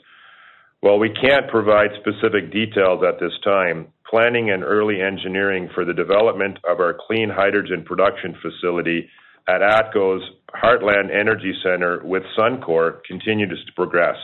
While 0.81 0.99
we 0.99 1.11
can't 1.11 1.51
provide 1.51 1.91
specific 2.01 2.51
details 2.51 3.03
at 3.07 3.21
this 3.21 3.39
time, 3.45 3.89
planning 4.09 4.51
and 4.51 4.65
early 4.65 5.03
engineering 5.03 5.69
for 5.75 5.85
the 5.85 5.93
development 5.93 6.59
of 6.67 6.81
our 6.81 6.97
clean 7.07 7.29
hydrogen 7.29 7.85
production 7.85 8.35
facility 8.41 9.09
at 9.49 9.61
ATCO's 9.61 10.23
Heartland 10.55 11.15
Energy 11.15 11.53
Centre 11.63 12.03
with 12.05 12.23
Suncor 12.39 13.03
continues 13.07 13.65
to 13.67 13.73
progress. 13.73 14.17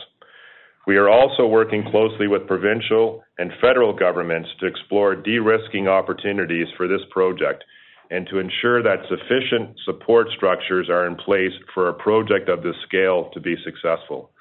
We 0.87 0.97
are 0.97 1.09
also 1.09 1.45
working 1.45 1.83
closely 1.91 2.27
with 2.27 2.47
provincial 2.47 3.23
and 3.37 3.51
federal 3.59 3.93
governments 3.93 4.49
to 4.59 4.67
explore 4.67 5.15
de-risking 5.15 5.87
opportunities 5.87 6.67
for 6.77 6.87
this 6.87 7.01
project 7.11 7.63
and 8.09 8.25
to 8.29 8.39
ensure 8.39 8.81
that 8.83 9.03
sufficient 9.09 9.77
support 9.83 10.27
structures 10.35 10.89
are 10.89 11.05
in 11.05 11.15
place 11.15 11.51
for 11.73 11.89
a 11.89 11.93
project 11.93 12.47
of 12.47 12.63
this 12.63 12.75
scale 12.87 13.29
to 13.33 13.41
be 13.41 13.55
successful. 13.65 14.31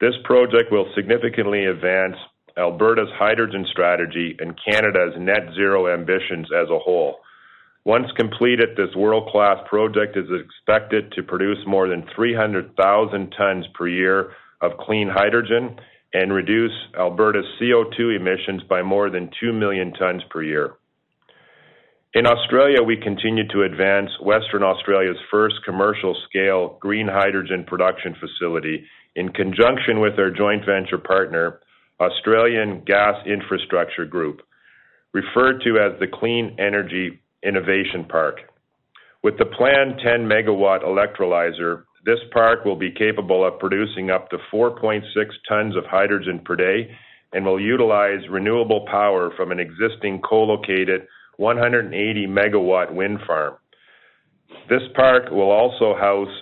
This 0.00 0.14
project 0.24 0.72
will 0.72 0.90
significantly 0.94 1.66
advance 1.66 2.16
Alberta's 2.56 3.10
hydrogen 3.18 3.66
strategy 3.70 4.34
and 4.38 4.58
Canada's 4.64 5.14
net 5.18 5.52
zero 5.54 5.92
ambitions 5.92 6.48
as 6.56 6.68
a 6.70 6.78
whole. 6.78 7.18
Once 7.86 8.10
completed, 8.16 8.70
this 8.76 8.92
world-class 8.96 9.58
project 9.68 10.16
is 10.16 10.26
expected 10.44 11.12
to 11.12 11.22
produce 11.22 11.58
more 11.68 11.88
than 11.88 12.04
300,000 12.16 13.30
tons 13.38 13.64
per 13.74 13.86
year 13.86 14.32
of 14.60 14.72
clean 14.80 15.08
hydrogen 15.08 15.76
and 16.12 16.32
reduce 16.32 16.72
Alberta's 16.98 17.46
CO2 17.62 18.16
emissions 18.16 18.60
by 18.68 18.82
more 18.82 19.08
than 19.08 19.30
2 19.40 19.52
million 19.52 19.92
tons 19.92 20.20
per 20.30 20.42
year. 20.42 20.74
In 22.12 22.26
Australia, 22.26 22.82
we 22.82 22.96
continue 22.96 23.46
to 23.46 23.62
advance 23.62 24.10
Western 24.20 24.64
Australia's 24.64 25.22
first 25.30 25.54
commercial-scale 25.64 26.78
green 26.80 27.06
hydrogen 27.06 27.62
production 27.64 28.16
facility 28.18 28.84
in 29.14 29.28
conjunction 29.28 30.00
with 30.00 30.18
our 30.18 30.32
joint 30.32 30.64
venture 30.66 30.98
partner, 30.98 31.60
Australian 32.00 32.82
Gas 32.84 33.14
Infrastructure 33.26 34.06
Group, 34.06 34.42
referred 35.12 35.62
to 35.62 35.78
as 35.78 36.00
the 36.00 36.08
Clean 36.12 36.56
Energy 36.58 37.20
Innovation 37.46 38.04
Park. 38.08 38.40
With 39.22 39.38
the 39.38 39.46
planned 39.46 40.00
10-megawatt 40.00 40.82
electrolyzer, 40.84 41.84
this 42.04 42.18
park 42.32 42.64
will 42.64 42.76
be 42.76 42.90
capable 42.90 43.46
of 43.46 43.58
producing 43.58 44.10
up 44.10 44.30
to 44.30 44.38
4.6 44.52 45.02
tons 45.48 45.76
of 45.76 45.84
hydrogen 45.86 46.40
per 46.44 46.56
day 46.56 46.90
and 47.32 47.44
will 47.44 47.60
utilize 47.60 48.28
renewable 48.30 48.86
power 48.90 49.30
from 49.36 49.50
an 49.50 49.58
existing 49.58 50.20
co-located 50.22 51.06
180-megawatt 51.40 52.94
wind 52.94 53.18
farm. 53.26 53.54
This 54.68 54.82
park 54.94 55.30
will 55.30 55.50
also 55.50 55.94
house 55.98 56.32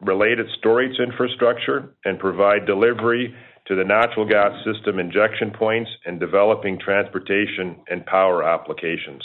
related 0.00 0.46
storage 0.58 0.98
infrastructure 1.00 1.94
and 2.04 2.18
provide 2.18 2.66
delivery 2.66 3.34
to 3.66 3.74
the 3.74 3.84
natural 3.84 4.28
gas 4.28 4.52
system 4.64 4.98
injection 4.98 5.50
points 5.50 5.90
and 6.04 6.20
developing 6.20 6.78
transportation 6.78 7.76
and 7.88 8.04
power 8.04 8.44
applications. 8.44 9.22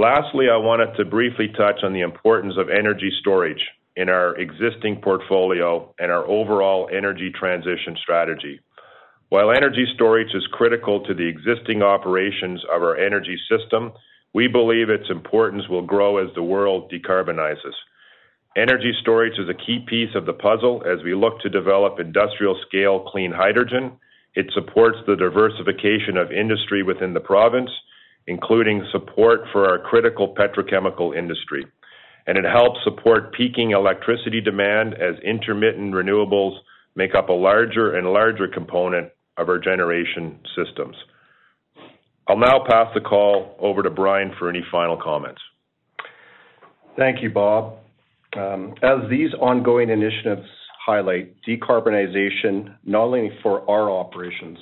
Lastly, 0.00 0.46
I 0.50 0.56
wanted 0.56 0.96
to 0.96 1.04
briefly 1.04 1.48
touch 1.48 1.84
on 1.84 1.92
the 1.92 2.00
importance 2.00 2.54
of 2.56 2.70
energy 2.70 3.12
storage 3.20 3.60
in 3.96 4.08
our 4.08 4.34
existing 4.36 5.02
portfolio 5.02 5.94
and 5.98 6.10
our 6.10 6.26
overall 6.26 6.88
energy 6.90 7.30
transition 7.38 7.98
strategy. 8.00 8.60
While 9.28 9.50
energy 9.50 9.84
storage 9.94 10.34
is 10.34 10.46
critical 10.52 11.04
to 11.04 11.12
the 11.12 11.28
existing 11.28 11.82
operations 11.82 12.62
of 12.74 12.80
our 12.80 12.96
energy 12.96 13.36
system, 13.46 13.92
we 14.32 14.48
believe 14.48 14.88
its 14.88 15.10
importance 15.10 15.68
will 15.68 15.84
grow 15.84 16.16
as 16.16 16.34
the 16.34 16.42
world 16.42 16.90
decarbonizes. 16.90 17.76
Energy 18.56 18.94
storage 19.02 19.38
is 19.38 19.50
a 19.50 19.66
key 19.66 19.84
piece 19.86 20.14
of 20.14 20.24
the 20.24 20.32
puzzle 20.32 20.82
as 20.90 21.04
we 21.04 21.14
look 21.14 21.40
to 21.40 21.50
develop 21.50 22.00
industrial-scale 22.00 23.00
clean 23.00 23.32
hydrogen. 23.32 23.92
It 24.34 24.46
supports 24.54 24.96
the 25.06 25.16
diversification 25.16 26.16
of 26.16 26.32
industry 26.32 26.82
within 26.82 27.12
the 27.12 27.20
province, 27.20 27.68
including 28.26 28.86
support 28.92 29.40
for 29.52 29.68
our 29.68 29.78
critical 29.78 30.34
petrochemical 30.34 31.16
industry, 31.16 31.66
and 32.26 32.38
it 32.38 32.44
helps 32.44 32.78
support 32.84 33.32
peaking 33.34 33.72
electricity 33.72 34.40
demand 34.40 34.94
as 34.94 35.18
intermittent 35.24 35.94
renewables 35.94 36.58
make 36.96 37.14
up 37.14 37.28
a 37.28 37.32
larger 37.32 37.96
and 37.96 38.06
larger 38.12 38.48
component 38.48 39.10
of 39.36 39.48
our 39.48 39.58
generation 39.58 40.38
systems. 40.56 40.96
I'll 42.28 42.38
now 42.38 42.64
pass 42.68 42.86
the 42.94 43.00
call 43.00 43.56
over 43.58 43.82
to 43.82 43.90
Brian 43.90 44.32
for 44.38 44.48
any 44.48 44.62
final 44.70 44.96
comments. 44.96 45.40
Thank 46.96 47.22
you, 47.22 47.30
Bob. 47.30 47.78
Um, 48.36 48.74
as 48.82 49.08
these 49.08 49.34
ongoing 49.34 49.90
initiatives 49.90 50.46
highlight 50.86 51.34
decarbonization, 51.48 52.76
not 52.84 53.04
only 53.04 53.30
for 53.42 53.68
our 53.68 53.90
operations, 53.90 54.58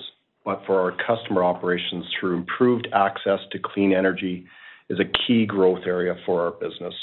but 0.49 0.63
for 0.65 0.81
our 0.81 0.97
customer 1.07 1.45
operations 1.45 2.07
through 2.19 2.35
improved 2.35 2.89
access 2.95 3.39
to 3.53 3.59
clean 3.63 3.93
energy, 3.93 4.47
is 4.89 4.99
a 4.99 5.27
key 5.27 5.45
growth 5.45 5.81
area 5.85 6.15
for 6.25 6.41
our 6.41 6.53
business. 6.53 6.95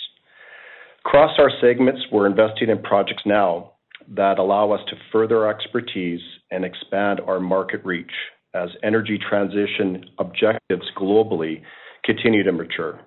Across 1.06 1.38
our 1.38 1.52
segments, 1.62 2.02
we're 2.12 2.25
investing 2.25 2.70
in 2.70 2.82
projects 2.82 3.22
now 3.24 3.74
that 4.16 4.40
allow 4.40 4.72
us 4.72 4.80
to 4.90 4.96
further 5.12 5.46
our 5.46 5.52
expertise 5.52 6.22
and 6.50 6.66
expand 6.66 7.20
our 7.28 7.40
market 7.40 7.86
reach 7.86 8.10
as 8.56 8.70
energy 8.82 9.20
transition 9.30 10.06
objectives 10.18 10.90
globally 10.98 11.62
continue 12.04 12.42
to 12.42 12.52
mature. 12.52 13.00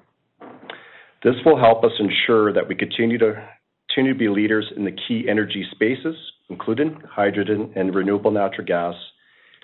This 1.24 1.34
will 1.44 1.58
help 1.58 1.82
us 1.82 1.90
ensure 1.98 2.52
that 2.52 2.68
we 2.68 2.76
continue 2.76 3.18
to 3.18 3.44
continue 3.88 4.12
to 4.12 4.18
be 4.20 4.28
leaders 4.28 4.72
in 4.76 4.84
the 4.84 4.96
key 5.08 5.26
energy 5.28 5.66
spaces, 5.72 6.14
including 6.48 6.96
hydrogen 7.10 7.72
and 7.74 7.92
renewable 7.92 8.30
natural 8.30 8.64
gas, 8.64 8.94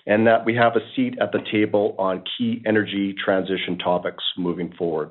and 0.06 0.26
that 0.26 0.44
we 0.44 0.54
have 0.54 0.76
a 0.76 0.94
seat 0.94 1.16
at 1.20 1.32
the 1.32 1.40
table 1.50 1.94
on 1.98 2.22
key 2.36 2.62
energy 2.66 3.14
transition 3.24 3.78
topics 3.78 4.22
moving 4.36 4.72
forward. 4.76 5.10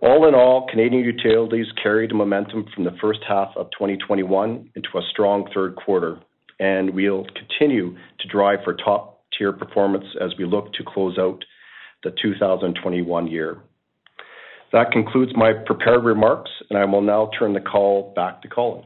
All 0.00 0.28
in 0.28 0.34
all, 0.34 0.68
Canadian 0.70 1.02
Utilities 1.04 1.66
carried 1.82 2.14
momentum 2.14 2.66
from 2.74 2.84
the 2.84 2.96
first 3.00 3.20
half 3.26 3.48
of 3.56 3.66
2021 3.72 4.70
into 4.76 4.88
a 4.96 5.02
strong 5.10 5.48
third 5.52 5.74
quarter, 5.74 6.20
and 6.60 6.94
we'll 6.94 7.26
continue 7.34 7.96
to 8.20 8.28
drive 8.28 8.60
for 8.62 8.74
top-tier 8.74 9.52
performance 9.52 10.04
as 10.20 10.30
we 10.38 10.44
look 10.44 10.72
to 10.74 10.84
close 10.86 11.18
out 11.18 11.44
the 12.04 12.12
2021 12.22 13.26
year. 13.26 13.58
That 14.72 14.92
concludes 14.92 15.32
my 15.34 15.52
prepared 15.66 16.04
remarks, 16.04 16.50
and 16.70 16.78
I 16.78 16.84
will 16.84 17.00
now 17.00 17.30
turn 17.36 17.52
the 17.52 17.60
call 17.60 18.12
back 18.14 18.42
to 18.42 18.48
Colin. 18.48 18.84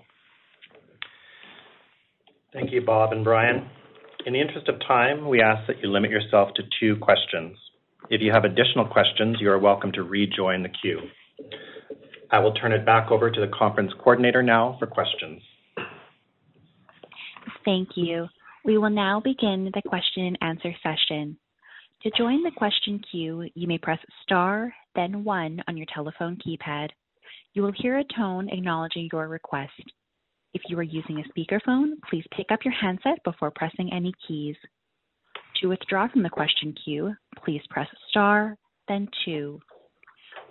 Thank 2.55 2.73
you, 2.73 2.81
Bob 2.81 3.13
and 3.13 3.25
Brian. 3.25 3.69
In 4.25 4.35
the 4.35 4.41
interest 4.41 4.69
of 4.69 4.79
time, 4.87 5.29
we 5.29 5.43
ask 5.43 5.67
that 5.67 5.83
you 5.83 5.91
limit 5.91 6.11
yourself 6.11 6.51
to 6.55 6.63
two 6.79 6.97
questions. 6.97 7.57
If 8.09 8.21
you 8.21 8.31
have 8.33 8.45
additional 8.45 8.87
questions, 8.87 9.39
you 9.41 9.51
are 9.51 9.59
welcome 9.59 9.91
to 9.93 10.05
rejoin 10.05 10.63
the 10.63 10.69
queue. 10.69 11.01
I 12.31 12.39
will 12.39 12.53
turn 12.55 12.73
it 12.73 12.87
back 12.87 13.11
over 13.11 13.31
to 13.31 13.41
the 13.41 13.49
conference 13.49 13.93
coordinator 13.99 14.43
now 14.43 14.77
for 14.79 14.87
questions. 14.87 15.43
Thank 17.65 17.91
you. 17.97 18.29
We 18.65 18.79
will 18.79 18.91
now 18.91 19.21
begin 19.21 19.71
the 19.75 19.83
question 19.89 20.25
and 20.27 20.39
answer 20.41 20.73
session. 20.85 21.37
To 22.05 22.11
join 22.17 22.45
the 22.45 22.53
question 22.57 23.01
queue, 23.11 23.49
you 23.55 23.67
may 23.67 23.79
press 23.79 23.99
star, 24.23 24.73
then 24.95 25.25
one 25.25 25.61
on 25.67 25.77
your 25.77 25.87
telephone 25.93 26.39
keypad. 26.47 26.91
You 27.55 27.63
will 27.63 27.73
hear 27.77 27.99
a 27.99 28.05
tone 28.17 28.49
acknowledging 28.51 29.09
your 29.13 29.27
request. 29.27 29.73
If 30.55 30.63
you 30.69 30.79
are 30.79 30.83
using 30.83 31.19
a 31.19 31.29
speakerphone, 31.33 31.93
please 32.11 32.25
pick 32.37 32.51
up 32.51 32.65
your 32.65 32.75
handset 32.75 33.23
before 33.25 33.51
pressing 33.51 33.91
any 33.93 34.13
keys. 34.27 34.57
To 35.61 35.69
withdraw 35.69 36.09
from 36.09 36.23
the 36.23 36.31
question 36.31 36.75
queue, 36.85 37.15
please 37.43 37.63
press 37.71 37.89
star, 38.11 38.57
then 38.87 39.09
two. 39.25 39.61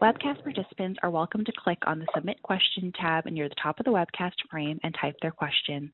Webcast 0.02 0.42
participants 0.44 1.00
are 1.04 1.12
welcome 1.12 1.46
to 1.46 1.52
click 1.56 1.78
on 1.86 2.00
the 2.00 2.08
Submit 2.16 2.42
Question 2.42 2.92
tab 3.00 3.26
near 3.26 3.48
the 3.48 3.56
top 3.62 3.80
of 3.80 3.86
the 3.86 3.92
webcast 3.92 4.34
frame 4.50 4.80
and 4.84 4.96
type 5.00 5.16
their 5.22 5.32
question. 5.32 5.94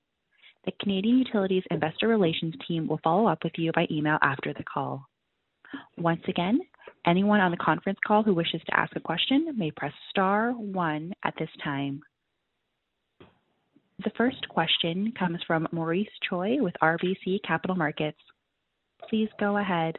The 0.65 0.71
Canadian 0.79 1.17
Utilities 1.17 1.63
investor 1.69 2.07
relations 2.07 2.53
team 2.65 2.87
will 2.87 3.01
follow 3.03 3.27
up 3.27 3.43
with 3.43 3.53
you 3.57 3.73
by 3.73 3.87
email 3.91 4.17
after 4.21 4.53
the 4.53 4.63
call. 4.63 5.05
Once 5.97 6.21
again, 6.29 6.61
anyone 7.05 7.41
on 7.41 7.51
the 7.51 7.57
conference 7.57 7.99
call 8.07 8.23
who 8.23 8.33
wishes 8.33 8.61
to 8.67 8.79
ask 8.79 8.95
a 8.95 9.01
question 9.01 9.53
may 9.57 9.71
press 9.71 9.93
star 10.09 10.51
one 10.51 11.11
at 11.25 11.33
this 11.37 11.49
time. 11.61 12.01
The 14.04 14.12
first 14.16 14.48
question 14.50 15.12
comes 15.18 15.39
from 15.48 15.68
Maurice 15.72 16.08
Choy 16.30 16.58
with 16.62 16.75
RBC 16.84 17.39
Capital 17.46 17.75
Markets. 17.75 18.20
Please 19.10 19.29
go 19.40 19.57
ahead. 19.57 19.98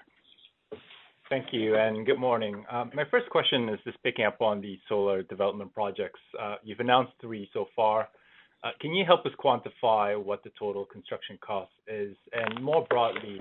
Thank 1.28 1.46
you, 1.52 1.76
and 1.76 2.06
good 2.06 2.18
morning. 2.18 2.64
Um, 2.70 2.92
my 2.94 3.02
first 3.10 3.28
question 3.28 3.68
is 3.68 3.80
just 3.84 4.00
picking 4.04 4.24
up 4.24 4.40
on 4.40 4.60
the 4.60 4.78
solar 4.88 5.24
development 5.24 5.74
projects. 5.74 6.20
Uh, 6.40 6.56
you've 6.62 6.78
announced 6.78 7.12
three 7.20 7.50
so 7.52 7.66
far. 7.74 8.08
Uh, 8.62 8.70
can 8.80 8.94
you 8.94 9.04
help 9.04 9.26
us 9.26 9.32
quantify 9.44 10.16
what 10.22 10.44
the 10.44 10.50
total 10.56 10.84
construction 10.84 11.36
cost 11.40 11.72
is? 11.88 12.16
And 12.32 12.62
more 12.62 12.86
broadly, 12.88 13.40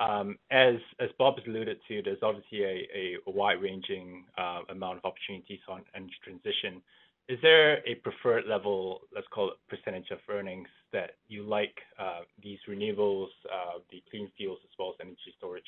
um, 0.00 0.36
as 0.50 0.74
Bob 1.18 1.38
has 1.38 1.46
alluded 1.46 1.78
to, 1.86 2.02
there's 2.02 2.18
obviously 2.22 2.64
a 2.64 3.16
wide-ranging 3.26 4.24
uh, 4.36 4.60
amount 4.70 4.98
of 4.98 5.04
opportunities 5.04 5.60
on 5.68 5.82
energy 5.94 6.14
transition. 6.24 6.82
Is 7.26 7.38
there 7.40 7.78
a 7.88 7.94
preferred 8.02 8.44
level, 8.46 9.00
let's 9.14 9.26
call 9.28 9.48
it 9.48 9.54
percentage 9.68 10.10
of 10.10 10.18
earnings, 10.28 10.68
that 10.92 11.12
you 11.26 11.42
like 11.42 11.74
uh, 11.98 12.20
these 12.42 12.58
renewables, 12.68 13.28
uh, 13.50 13.78
the 13.90 14.02
clean 14.10 14.30
fuels 14.36 14.58
as 14.62 14.70
well 14.78 14.90
as 14.90 14.96
energy 15.00 15.32
storage 15.38 15.64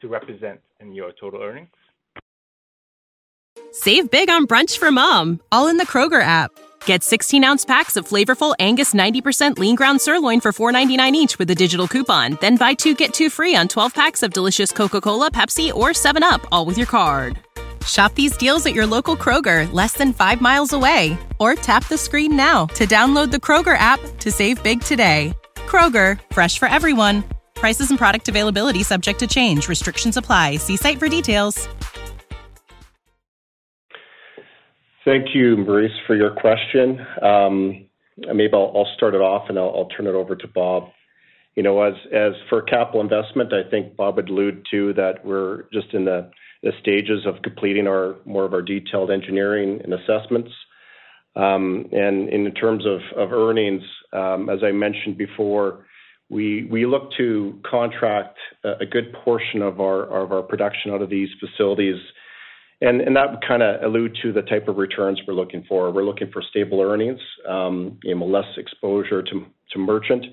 to 0.00 0.08
represent 0.08 0.60
in 0.80 0.92
your 0.92 1.12
total 1.20 1.40
earnings? 1.40 1.68
Save 3.70 4.10
big 4.10 4.28
on 4.28 4.48
brunch 4.48 4.76
for 4.76 4.90
mom, 4.90 5.40
all 5.52 5.68
in 5.68 5.76
the 5.76 5.86
Kroger 5.86 6.22
app. 6.22 6.50
Get 6.84 7.02
16-ounce 7.02 7.64
packs 7.64 7.96
of 7.96 8.08
flavorful 8.08 8.56
Angus 8.58 8.92
90% 8.92 9.56
lean 9.56 9.76
ground 9.76 10.00
sirloin 10.00 10.40
for 10.40 10.52
$4.99 10.52 11.12
each 11.12 11.38
with 11.38 11.48
a 11.50 11.54
digital 11.54 11.86
coupon. 11.86 12.38
Then 12.40 12.56
buy 12.56 12.74
two, 12.74 12.94
get 12.94 13.14
two 13.14 13.30
free 13.30 13.54
on 13.54 13.68
12 13.68 13.94
packs 13.94 14.24
of 14.24 14.32
delicious 14.32 14.72
Coca-Cola, 14.72 15.30
Pepsi, 15.30 15.72
or 15.72 15.90
7-Up, 15.90 16.44
all 16.50 16.66
with 16.66 16.76
your 16.76 16.86
card. 16.88 17.38
Shop 17.86 18.14
these 18.14 18.36
deals 18.36 18.66
at 18.66 18.74
your 18.74 18.86
local 18.86 19.16
Kroger, 19.16 19.72
less 19.72 19.92
than 19.92 20.12
five 20.12 20.40
miles 20.40 20.72
away. 20.72 21.16
Or 21.38 21.54
tap 21.54 21.86
the 21.86 21.98
screen 21.98 22.36
now 22.36 22.66
to 22.74 22.86
download 22.86 23.30
the 23.30 23.36
Kroger 23.36 23.78
app 23.78 24.00
to 24.18 24.32
save 24.32 24.62
big 24.62 24.80
today. 24.80 25.32
Kroger, 25.54 26.18
fresh 26.32 26.58
for 26.58 26.66
everyone. 26.66 27.22
Prices 27.54 27.90
and 27.90 27.98
product 27.98 28.28
availability 28.28 28.82
subject 28.82 29.20
to 29.20 29.26
change. 29.26 29.68
Restrictions 29.68 30.16
apply. 30.16 30.56
See 30.56 30.76
site 30.76 30.98
for 30.98 31.08
details. 31.08 31.68
Thank 35.04 35.34
you, 35.34 35.56
Maurice, 35.56 35.90
for 36.06 36.14
your 36.14 36.32
question. 36.32 37.00
Um, 37.22 37.86
maybe 38.18 38.52
I'll 38.52 38.86
start 38.94 39.14
it 39.14 39.22
off, 39.22 39.48
and 39.48 39.58
I'll 39.58 39.88
turn 39.96 40.06
it 40.06 40.14
over 40.14 40.36
to 40.36 40.48
Bob. 40.48 40.90
You 41.54 41.62
know, 41.62 41.82
as 41.82 42.32
for 42.50 42.60
capital 42.60 43.00
investment, 43.00 43.52
I 43.54 43.68
think 43.70 43.96
Bob 43.96 44.16
would 44.16 44.28
allude 44.28 44.66
to 44.70 44.92
that 44.92 45.24
we're 45.24 45.62
just 45.72 45.94
in 45.94 46.04
the 46.04 46.30
stages 46.80 47.24
of 47.26 47.42
completing 47.42 47.86
our 47.86 48.16
more 48.24 48.44
of 48.44 48.52
our 48.52 48.62
detailed 48.62 49.10
engineering 49.10 49.80
and 49.84 49.94
assessments. 49.94 50.50
Um, 51.36 51.86
and 51.92 52.28
in 52.28 52.52
terms 52.54 52.84
of 52.86 53.00
of 53.16 53.32
earnings, 53.32 53.82
um, 54.12 54.48
as 54.50 54.60
I 54.64 54.72
mentioned 54.72 55.16
before, 55.16 55.86
we 56.28 56.64
we 56.70 56.86
look 56.86 57.12
to 57.16 57.60
contract 57.68 58.38
a 58.64 58.86
good 58.86 59.12
portion 59.24 59.62
of 59.62 59.80
our 59.80 60.02
of 60.04 60.32
our 60.32 60.42
production 60.42 60.92
out 60.92 61.02
of 61.02 61.10
these 61.10 61.28
facilities. 61.40 61.96
And, 62.80 63.00
and 63.00 63.16
that 63.16 63.30
would 63.30 63.42
kinda 63.44 63.80
allude 63.84 64.16
to 64.22 64.32
the 64.32 64.42
type 64.42 64.68
of 64.68 64.76
returns 64.76 65.20
we're 65.26 65.34
looking 65.34 65.64
for. 65.68 65.90
We're 65.90 66.04
looking 66.04 66.30
for 66.30 66.42
stable 66.42 66.80
earnings, 66.80 67.20
um, 67.48 67.98
you 68.04 68.14
know, 68.14 68.24
less 68.24 68.46
exposure 68.56 69.20
to, 69.20 69.46
to 69.72 69.78
merchant. 69.80 70.24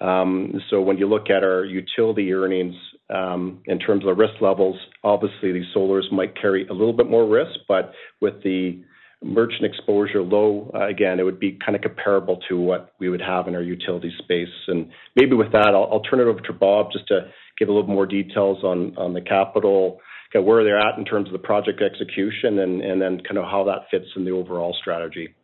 Um, 0.00 0.60
so 0.70 0.80
when 0.80 0.98
you 0.98 1.06
look 1.08 1.28
at 1.28 1.44
our 1.44 1.64
utility 1.64 2.32
earnings, 2.32 2.74
um, 3.10 3.60
in 3.66 3.78
terms 3.78 4.04
of 4.06 4.16
risk 4.16 4.40
levels, 4.40 4.76
obviously 5.02 5.52
these 5.52 5.66
solars 5.74 6.10
might 6.12 6.40
carry 6.40 6.66
a 6.68 6.72
little 6.72 6.92
bit 6.92 7.10
more 7.10 7.26
risk, 7.26 7.58
but 7.68 7.92
with 8.20 8.42
the 8.44 8.82
merchant 9.22 9.64
exposure 9.64 10.22
low, 10.22 10.70
uh, 10.74 10.86
again, 10.86 11.20
it 11.20 11.24
would 11.24 11.40
be 11.40 11.58
kind 11.64 11.76
of 11.76 11.82
comparable 11.82 12.38
to 12.48 12.58
what 12.58 12.92
we 12.98 13.08
would 13.08 13.20
have 13.20 13.48
in 13.48 13.54
our 13.54 13.62
utility 13.62 14.12
space. 14.22 14.48
And 14.68 14.90
maybe 15.16 15.34
with 15.34 15.52
that, 15.52 15.74
I'll 15.74 16.02
turn 16.08 16.20
it 16.20 16.26
over 16.26 16.40
to 16.40 16.52
Bob 16.52 16.92
just 16.92 17.08
to 17.08 17.30
give 17.58 17.68
a 17.68 17.72
little 17.72 17.90
more 17.90 18.06
details 18.06 18.64
on 18.64 18.96
on 18.96 19.12
the 19.12 19.20
capital, 19.20 20.00
kind 20.32 20.42
of 20.42 20.46
where 20.46 20.64
they're 20.64 20.78
at 20.78 20.98
in 20.98 21.04
terms 21.04 21.26
of 21.26 21.32
the 21.32 21.38
project 21.38 21.82
execution 21.82 22.58
and 22.60 23.02
then 23.02 23.20
kind 23.20 23.36
of 23.36 23.44
how 23.44 23.64
that 23.64 23.90
fits 23.90 24.06
in 24.16 24.24
the 24.24 24.30
overall 24.30 24.74
strategy. 24.80 25.34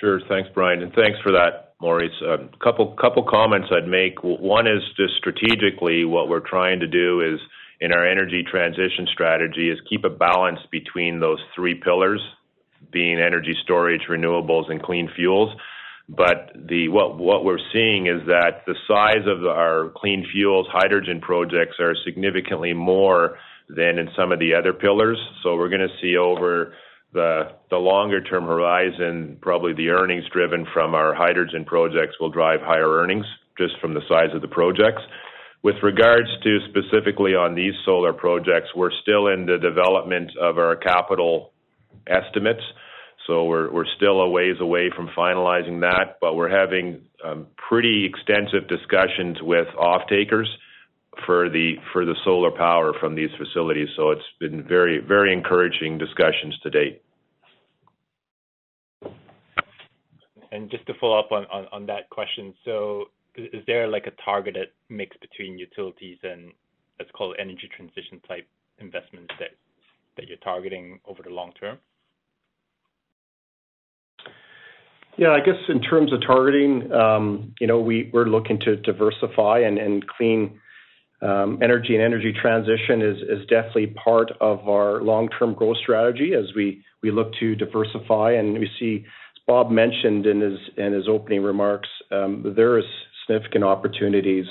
Sure. 0.00 0.20
Thanks, 0.28 0.48
Brian, 0.54 0.82
and 0.82 0.92
thanks 0.94 1.18
for 1.22 1.32
that, 1.32 1.71
Maurice. 1.82 2.22
A 2.22 2.38
couple 2.62 3.26
comments 3.28 3.68
I'd 3.70 3.88
make. 3.88 4.22
One 4.22 4.66
is 4.66 4.82
just 4.96 5.14
strategically 5.18 6.04
what 6.04 6.28
we're 6.28 6.40
trying 6.40 6.80
to 6.80 6.86
do 6.86 7.20
is, 7.20 7.40
in 7.80 7.92
our 7.92 8.06
energy 8.06 8.44
transition 8.48 9.08
strategy, 9.12 9.68
is 9.68 9.78
keep 9.90 10.04
a 10.04 10.08
balance 10.08 10.60
between 10.70 11.18
those 11.18 11.40
three 11.54 11.74
pillars, 11.74 12.22
being 12.92 13.18
energy 13.18 13.54
storage, 13.64 14.02
renewables, 14.08 14.70
and 14.70 14.80
clean 14.80 15.10
fuels. 15.16 15.50
But 16.08 16.52
what 16.56 17.44
we're 17.44 17.58
seeing 17.72 18.06
is 18.06 18.26
that 18.26 18.62
the 18.66 18.76
size 18.86 19.26
of 19.26 19.44
our 19.46 19.92
clean 19.96 20.26
fuels 20.32 20.68
hydrogen 20.70 21.20
projects 21.20 21.76
are 21.80 21.94
significantly 22.04 22.72
more 22.72 23.38
than 23.68 23.98
in 23.98 24.08
some 24.16 24.30
of 24.30 24.38
the 24.38 24.54
other 24.54 24.72
pillars. 24.72 25.18
So 25.42 25.56
we're 25.56 25.68
gonna 25.68 25.96
see 26.00 26.16
over 26.16 26.74
the 27.12 27.76
longer 27.76 28.22
term 28.22 28.44
horizon, 28.44 29.38
probably 29.40 29.74
the 29.74 29.90
earnings 29.90 30.24
driven 30.32 30.66
from 30.72 30.94
our 30.94 31.14
hydrogen 31.14 31.64
projects 31.64 32.16
will 32.20 32.30
drive 32.30 32.60
higher 32.60 32.88
earnings 32.88 33.26
just 33.58 33.78
from 33.80 33.94
the 33.94 34.00
size 34.08 34.34
of 34.34 34.40
the 34.40 34.48
projects. 34.48 35.02
With 35.62 35.76
regards 35.82 36.28
to 36.42 36.58
specifically 36.70 37.34
on 37.34 37.54
these 37.54 37.74
solar 37.84 38.12
projects, 38.12 38.70
we're 38.74 38.90
still 39.02 39.28
in 39.28 39.46
the 39.46 39.58
development 39.58 40.32
of 40.40 40.58
our 40.58 40.74
capital 40.74 41.52
estimates. 42.06 42.62
So 43.26 43.44
we're 43.44 43.86
still 43.96 44.20
a 44.20 44.28
ways 44.28 44.56
away 44.60 44.90
from 44.94 45.08
finalizing 45.16 45.82
that, 45.82 46.18
but 46.20 46.34
we're 46.34 46.50
having 46.50 47.02
um, 47.24 47.46
pretty 47.56 48.04
extensive 48.04 48.66
discussions 48.66 49.40
with 49.40 49.68
off-takers 49.78 50.48
for 51.26 51.48
the 51.48 51.76
solar 52.24 52.50
power 52.50 52.92
from 52.98 53.14
these 53.14 53.30
facilities. 53.38 53.88
So 53.96 54.10
it's 54.10 54.22
been 54.40 54.62
very, 54.66 54.98
very 54.98 55.32
encouraging 55.32 55.98
discussions 55.98 56.58
to 56.62 56.70
date. 56.70 57.02
And 60.50 60.70
just 60.70 60.86
to 60.86 60.94
follow 61.00 61.18
up 61.18 61.30
on 61.30 61.86
that 61.86 62.10
question, 62.10 62.54
so 62.64 63.06
is 63.34 63.64
there 63.66 63.88
like 63.88 64.06
a 64.06 64.12
targeted 64.22 64.68
mix 64.90 65.16
between 65.18 65.58
utilities 65.58 66.18
and, 66.22 66.52
let's 66.98 67.10
call 67.12 67.32
it, 67.32 67.38
energy 67.40 67.68
transition 67.74 68.20
type 68.28 68.46
investments 68.78 69.32
that 69.38 70.28
you're 70.28 70.36
targeting 70.38 71.00
over 71.06 71.22
the 71.22 71.30
long 71.30 71.52
term? 71.58 71.78
Yeah, 75.16 75.32
I 75.32 75.40
guess 75.40 75.56
in 75.68 75.80
terms 75.82 76.12
of 76.12 76.22
targeting, 76.26 76.90
um, 76.92 77.54
you 77.60 77.66
know, 77.66 77.78
we're 77.80 78.24
looking 78.24 78.58
to 78.60 78.76
diversify 78.76 79.60
and 79.60 80.06
clean 80.08 80.58
energy 81.22 81.94
and 81.94 82.02
energy 82.02 82.32
transition 82.32 83.02
is 83.02 83.18
is 83.18 83.46
definitely 83.48 83.88
part 83.88 84.32
of 84.40 84.68
our 84.68 85.02
long-term 85.02 85.54
growth 85.54 85.76
strategy 85.78 86.32
as 86.34 86.54
we 86.54 86.82
we 87.02 87.10
look 87.10 87.32
to 87.40 87.54
diversify. 87.54 88.32
And 88.32 88.58
we 88.58 88.68
see, 88.78 89.04
as 89.06 89.42
Bob 89.46 89.70
mentioned 89.70 90.26
in 90.26 90.40
his 90.40 90.58
in 90.76 90.92
his 90.92 91.08
opening 91.08 91.42
remarks, 91.42 91.88
um, 92.10 92.52
there 92.56 92.78
is 92.78 92.84
significant 93.26 93.64
opportunities 93.64 94.46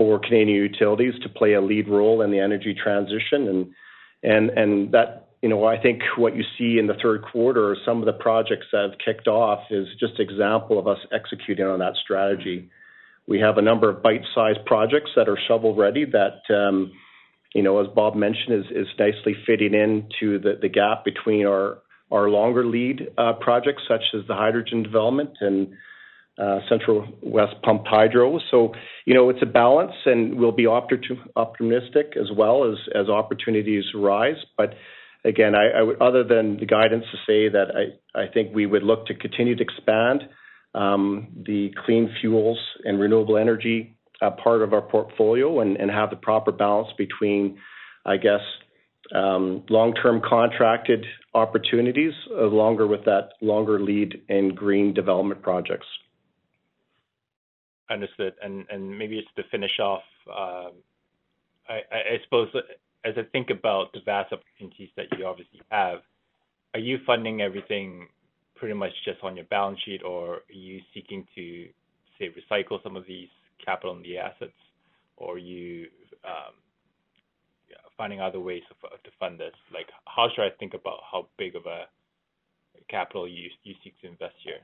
for 0.00 0.18
Canadian 0.18 0.56
Utilities 0.56 1.14
to 1.22 1.28
play 1.28 1.52
a 1.52 1.60
lead 1.60 1.86
role 1.86 2.22
in 2.22 2.30
the 2.30 2.38
energy 2.38 2.74
transition. 2.74 3.48
And, 3.48 3.74
and, 4.22 4.50
and 4.50 4.92
that, 4.92 5.28
you 5.42 5.48
know, 5.48 5.66
I 5.66 5.80
think 5.80 6.00
what 6.16 6.34
you 6.34 6.42
see 6.56 6.78
in 6.78 6.86
the 6.86 6.96
third 7.02 7.22
quarter, 7.22 7.76
some 7.84 7.98
of 7.98 8.06
the 8.06 8.14
projects 8.14 8.66
that 8.72 8.90
have 8.90 8.98
kicked 9.04 9.28
off, 9.28 9.60
is 9.70 9.86
just 9.98 10.18
example 10.18 10.78
of 10.78 10.86
us 10.88 10.98
executing 11.12 11.66
on 11.66 11.80
that 11.80 11.94
strategy. 12.02 12.70
We 13.26 13.40
have 13.40 13.58
a 13.58 13.62
number 13.62 13.88
of 13.88 14.02
bite-sized 14.02 14.64
projects 14.66 15.10
that 15.16 15.28
are 15.28 15.38
shovel-ready 15.46 16.06
that, 16.06 16.54
um, 16.54 16.92
you 17.54 17.62
know, 17.62 17.80
as 17.80 17.86
Bob 17.94 18.16
mentioned, 18.16 18.54
is 18.60 18.66
is 18.70 18.88
nicely 18.98 19.34
fitting 19.46 19.74
into 19.74 20.38
the 20.38 20.68
gap 20.68 21.04
between 21.04 21.46
our 21.46 21.82
longer 22.10 22.66
lead 22.66 23.08
uh, 23.18 23.34
projects, 23.34 23.82
such 23.88 24.02
as 24.14 24.26
the 24.26 24.34
hydrogen 24.34 24.82
development 24.82 25.30
and 25.40 25.68
uh, 26.38 26.60
Central 26.68 27.06
West 27.22 27.54
Pumped 27.62 27.86
Hydro. 27.86 28.40
So, 28.50 28.72
you 29.04 29.14
know, 29.14 29.28
it's 29.30 29.42
a 29.42 29.46
balance, 29.46 29.92
and 30.06 30.36
we'll 30.38 30.52
be 30.52 30.66
optimistic 30.66 32.14
as 32.18 32.30
well 32.34 32.64
as 32.94 33.08
opportunities 33.08 33.84
arise. 33.94 34.38
But 34.56 34.74
again, 35.24 35.54
I 35.54 35.82
would, 35.82 36.00
other 36.00 36.24
than 36.24 36.56
the 36.58 36.66
guidance, 36.66 37.04
to 37.12 37.18
say 37.26 37.48
that 37.50 37.68
I 38.14 38.26
think 38.32 38.54
we 38.54 38.66
would 38.66 38.82
look 38.82 39.06
to 39.06 39.14
continue 39.14 39.54
to 39.54 39.62
expand 39.62 40.22
Um, 40.74 41.28
the 41.46 41.74
clean 41.84 42.14
fuels 42.20 42.58
and 42.84 43.00
renewable 43.00 43.36
energy 43.36 43.96
uh, 44.22 44.30
part 44.30 44.62
of 44.62 44.72
our 44.72 44.82
portfolio 44.82 45.60
and 45.60 45.90
have 45.90 46.10
the 46.10 46.16
proper 46.16 46.52
balance 46.52 46.88
between, 46.96 47.58
I 48.06 48.16
guess, 48.18 48.40
um, 49.12 49.64
long-term 49.68 50.22
contracted 50.24 51.04
opportunities 51.34 52.12
longer 52.30 52.86
with 52.86 53.04
that 53.06 53.30
longer 53.40 53.80
lead 53.80 54.22
in 54.28 54.54
green 54.54 54.94
development 54.94 55.42
projects. 55.42 55.86
Understood. 57.90 58.34
And 58.40 58.66
maybe 58.96 59.20
just 59.20 59.34
to 59.36 59.42
finish 59.50 59.80
off, 59.80 60.04
um, 60.28 60.72
I 61.68 62.20
suppose 62.24 62.48
as 63.04 63.14
I 63.16 63.22
think 63.32 63.50
about 63.50 63.92
the 63.92 64.00
vast 64.04 64.32
opportunities 64.32 64.90
that 64.96 65.06
you 65.16 65.26
obviously 65.26 65.60
have, 65.70 66.00
are 66.74 66.80
you 66.80 66.98
funding 67.06 67.40
everything 67.40 68.08
pretty 68.60 68.74
much 68.74 68.92
just 69.06 69.18
on 69.22 69.34
your 69.34 69.46
balance 69.46 69.78
sheet, 69.84 70.02
or 70.04 70.34
are 70.34 70.40
you 70.50 70.80
seeking 70.92 71.26
to, 71.34 71.66
say, 72.18 72.28
recycle 72.28 72.80
some 72.82 72.94
of 72.94 73.06
these 73.08 73.28
capital 73.64 73.96
in 73.96 74.02
the 74.02 74.18
assets? 74.18 74.52
Or 75.16 75.34
are 75.34 75.38
you 75.38 75.86
um, 76.24 76.54
finding 77.96 78.20
other 78.20 78.38
ways 78.38 78.62
to 78.82 79.10
fund 79.18 79.40
this? 79.40 79.54
Like, 79.72 79.86
how 80.06 80.28
should 80.34 80.44
I 80.44 80.50
think 80.60 80.74
about 80.74 80.98
how 81.10 81.26
big 81.38 81.56
of 81.56 81.64
a 81.64 81.86
capital 82.88 83.26
you 83.26 83.48
seek 83.64 83.98
to 84.02 84.08
invest 84.08 84.34
here? 84.44 84.60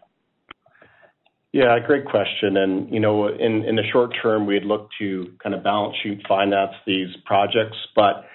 Yeah, 1.53 1.79
great 1.87 2.05
question. 2.05 2.59
And, 2.59 2.93
you 2.93 3.01
know, 3.01 3.29
in 3.29 3.77
the 3.77 3.85
short 3.93 4.11
term, 4.23 4.47
we'd 4.47 4.65
look 4.65 4.91
to 4.99 5.33
kind 5.43 5.55
of 5.55 5.65
balance 5.65 5.97
sheet 6.03 6.21
finance 6.29 6.73
these 6.87 7.09
projects, 7.25 7.79
but 7.95 8.27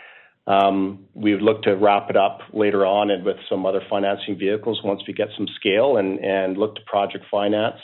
Um, 0.48 1.06
we 1.14 1.34
would 1.34 1.44
look 1.44 1.64
to 1.64 1.76
wrap 1.76 2.10
it 2.10 2.18
up 2.18 2.40
later 2.54 2.86
on 2.86 3.12
and 3.12 3.24
with 3.24 3.38
some 3.48 3.66
other 3.66 3.82
financing 3.90 4.38
vehicles 4.38 4.82
once 4.84 5.02
we 5.08 5.14
get 5.14 5.28
some 5.38 5.48
scale 5.56 5.98
and 5.98 6.58
look 6.58 6.76
to 6.76 6.82
project 6.88 7.26
finance 7.30 7.80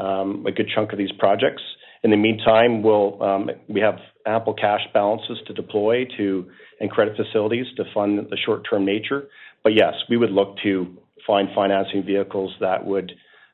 um, 0.00 0.44
a 0.46 0.52
good 0.52 0.68
chunk 0.74 0.92
of 0.92 0.98
these 0.98 1.12
projects. 1.18 1.62
In 2.02 2.10
the 2.10 2.16
meantime, 2.16 2.84
um, 2.86 3.50
we 3.68 3.80
have 3.80 3.98
ample 4.26 4.54
cash 4.54 4.80
balances 4.94 5.38
to 5.46 5.52
deploy 5.52 6.06
to 6.16 6.50
and 6.80 6.90
credit 6.90 7.16
facilities 7.16 7.66
to 7.76 7.84
fund 7.92 8.26
the 8.30 8.36
short-term 8.36 8.86
nature. 8.86 9.28
But 9.62 9.74
yes, 9.74 9.94
we 10.08 10.16
would 10.16 10.30
look 10.30 10.56
to 10.62 10.96
find 11.26 11.48
financing 11.54 12.02
vehicles 12.04 12.54
that 12.60 12.84
would 12.84 13.12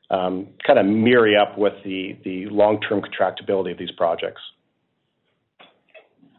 kind 0.09 0.79
of 0.79 0.85
marry 0.85 1.35
up 1.35 1.57
with 1.57 1.73
the 1.83 2.47
long-term 2.49 3.01
contractability 3.01 3.73
of 3.73 3.77
these 3.77 3.91
projects. 3.91 4.41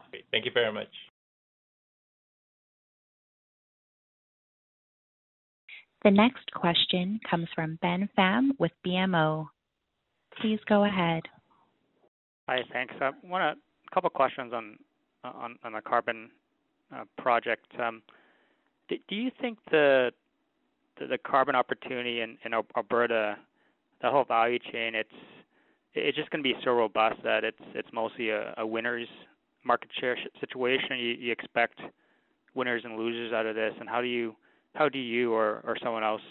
Great. 0.09 0.25
Thank 0.31 0.45
you 0.45 0.51
very 0.51 0.73
much. 0.73 0.87
The 6.03 6.11
next 6.11 6.51
question 6.53 7.19
comes 7.29 7.47
from 7.53 7.77
Ben 7.81 8.09
Pham 8.17 8.51
with 8.57 8.71
BMO. 8.85 9.47
Please 10.39 10.59
go 10.67 10.85
ahead. 10.85 11.23
Hi, 12.47 12.61
thanks. 12.71 12.95
I 13.01 13.11
want 13.23 13.57
A 13.57 13.93
couple 13.93 14.09
questions 14.09 14.53
on 14.53 14.77
the 15.23 15.81
carbon 15.81 16.29
uh, 16.95 17.03
project. 17.17 17.65
Um, 17.77 18.01
do 18.87 19.15
you 19.15 19.29
think 19.41 19.57
the 19.69 20.11
carbon 21.27 21.55
opportunity 21.55 22.21
in 22.21 22.53
Alberta, 22.53 23.37
the 24.01 24.09
whole 24.09 24.23
value 24.23 24.59
chain, 24.71 24.93
it's 24.95 26.15
just 26.15 26.29
gonna 26.29 26.43
be 26.43 26.55
so 26.63 26.71
robust 26.71 27.21
that 27.23 27.43
it's 27.43 27.89
mostly 27.91 28.29
a 28.29 28.65
winner's 28.65 29.07
market 29.65 29.89
share 29.99 30.17
situation? 30.39 30.97
You 30.97 31.31
expect 31.33 31.81
winners 32.55 32.83
and 32.85 32.95
losers 32.97 33.33
out 33.33 33.45
of 33.45 33.55
this, 33.55 33.73
and 33.79 33.89
how 33.89 33.99
do 34.01 34.07
you 34.07 34.35
or 34.77 35.61
or 35.65 35.77
someone 35.83 36.03
else 36.03 36.21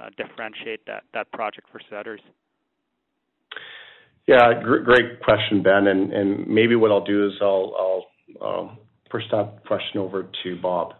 uh, 0.00 0.08
differentiate 0.16 0.84
that 0.86 1.04
that 1.12 1.30
project 1.32 1.68
versus 1.72 1.88
others? 1.96 2.20
Yeah, 4.26 4.62
great 4.62 5.20
question, 5.22 5.62
Ben, 5.62 5.86
and 5.86 6.12
and 6.12 6.46
maybe 6.46 6.76
what 6.76 6.90
I'll 6.90 7.04
do 7.04 7.26
is 7.26 7.32
I'll 7.40 8.06
I'll 8.40 8.58
um, 8.60 8.78
push 9.10 9.22
that 9.30 9.64
question 9.66 10.00
over 10.00 10.28
to 10.42 10.60
Bob. 10.60 10.94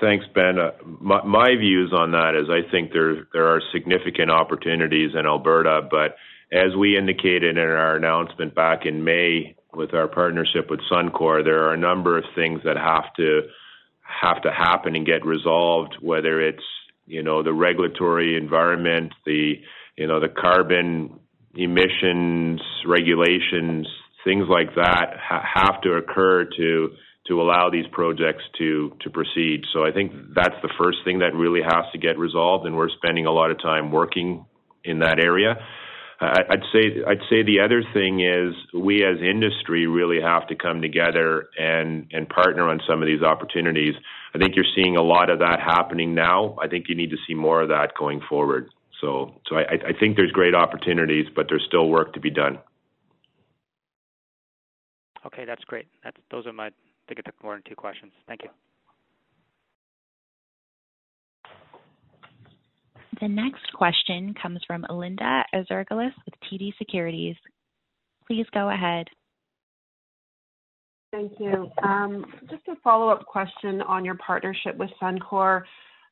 Thanks, 0.00 0.24
Ben. 0.34 0.58
Uh, 0.58 0.70
my 0.86 1.54
views 1.58 1.92
on 1.92 2.12
that 2.12 2.34
is 2.34 2.48
I 2.50 2.68
think 2.70 2.92
there 2.92 3.46
are 3.46 3.60
significant 3.72 4.30
opportunities 4.30 5.10
in 5.18 5.26
Alberta, 5.26 5.82
but 5.88 6.16
as 6.52 6.74
we 6.76 6.96
indicated 6.96 7.58
in 7.58 7.58
our 7.58 7.96
announcement 7.96 8.54
back 8.54 8.86
in 8.86 9.04
May 9.04 9.54
with 9.74 9.94
our 9.94 10.08
partnership 10.08 10.70
with 10.70 10.80
Suncor, 10.90 11.44
there 11.44 11.64
are 11.64 11.74
a 11.74 11.78
number 11.78 12.16
of 12.16 12.24
things 12.34 12.60
that 12.64 12.76
have 12.76 13.12
to 13.16 13.42
happen 14.08 14.96
and 14.96 15.06
get 15.06 15.24
resolved, 15.24 15.96
whether 16.00 16.40
it's, 16.40 16.64
you 17.06 17.22
know, 17.22 17.42
the 17.42 17.52
regulatory 17.52 18.36
environment, 18.36 19.12
the, 19.24 19.54
you 19.96 20.06
know, 20.06 20.20
the 20.20 20.28
carbon 20.28 21.18
emissions, 21.54 22.60
regulations, 22.86 23.86
things 24.24 24.46
like 24.48 24.74
that 24.74 25.16
have 25.18 25.80
to 25.82 25.94
occur 25.94 26.44
to 26.56 26.90
to 27.26 27.42
allow 27.42 27.68
these 27.70 27.84
projects 27.92 28.42
to 28.58 28.96
to 29.00 29.10
proceed. 29.10 29.62
So 29.72 29.84
I 29.84 29.92
think 29.92 30.12
that's 30.34 30.56
the 30.62 30.72
first 30.78 30.98
thing 31.04 31.18
that 31.18 31.34
really 31.34 31.60
has 31.62 31.84
to 31.92 31.98
get 31.98 32.18
resolved, 32.18 32.66
and 32.66 32.76
we're 32.76 32.88
spending 32.90 33.26
a 33.26 33.32
lot 33.32 33.50
of 33.50 33.60
time 33.60 33.90
working 33.92 34.46
in 34.84 35.00
that 35.00 35.18
area. 35.20 35.56
I'd 36.20 36.64
say 36.72 37.02
I'd 37.06 37.20
say 37.30 37.44
the 37.44 37.60
other 37.64 37.82
thing 37.94 38.20
is, 38.20 38.54
we, 38.74 39.04
as 39.04 39.20
industry, 39.22 39.86
really 39.86 40.20
have 40.20 40.48
to 40.48 40.56
come 40.56 40.82
together 40.82 41.48
and 41.56 42.08
and 42.12 42.28
partner 42.28 42.68
on 42.68 42.80
some 42.88 43.02
of 43.02 43.06
these 43.06 43.22
opportunities. 43.22 43.94
I 44.34 44.38
think 44.38 44.56
you're 44.56 44.72
seeing 44.74 44.96
a 44.96 45.02
lot 45.02 45.30
of 45.30 45.38
that 45.38 45.60
happening 45.60 46.14
now. 46.14 46.56
I 46.60 46.66
think 46.66 46.88
you 46.88 46.96
need 46.96 47.10
to 47.10 47.16
see 47.26 47.34
more 47.34 47.62
of 47.62 47.68
that 47.68 47.92
going 47.96 48.20
forward. 48.28 48.68
So, 49.00 49.40
so 49.46 49.56
I 49.56 49.92
think 50.00 50.16
there's 50.16 50.32
great 50.32 50.56
opportunities, 50.56 51.26
but 51.34 51.46
there's 51.48 51.64
still 51.68 51.88
work 51.88 52.14
to 52.14 52.20
be 52.20 52.30
done. 52.30 52.58
Okay, 55.24 55.44
that's 55.44 55.62
great. 55.64 55.86
Those 56.32 56.46
are 56.46 56.52
my... 56.52 56.66
I 56.66 56.70
think 57.06 57.20
I 57.20 57.22
took 57.22 57.40
more 57.42 57.54
than 57.54 57.62
two 57.66 57.76
questions. 57.76 58.12
Thank 58.26 58.42
you. 58.42 58.50
The 63.20 63.28
next 63.28 63.72
question 63.74 64.34
comes 64.40 64.60
from 64.66 64.86
Linda 64.88 65.44
Ezergailis 65.54 66.12
with 66.24 66.34
TD 66.50 66.72
Securities. 66.78 67.36
Please 68.26 68.46
go 68.52 68.70
ahead. 68.70 69.06
Thank 71.10 71.32
you. 71.40 71.70
Um, 71.82 72.26
just 72.50 72.68
a 72.68 72.76
follow-up 72.84 73.24
question 73.24 73.80
on 73.82 74.04
your 74.04 74.16
partnership 74.16 74.76
with 74.76 74.90
Suncor. 75.00 75.62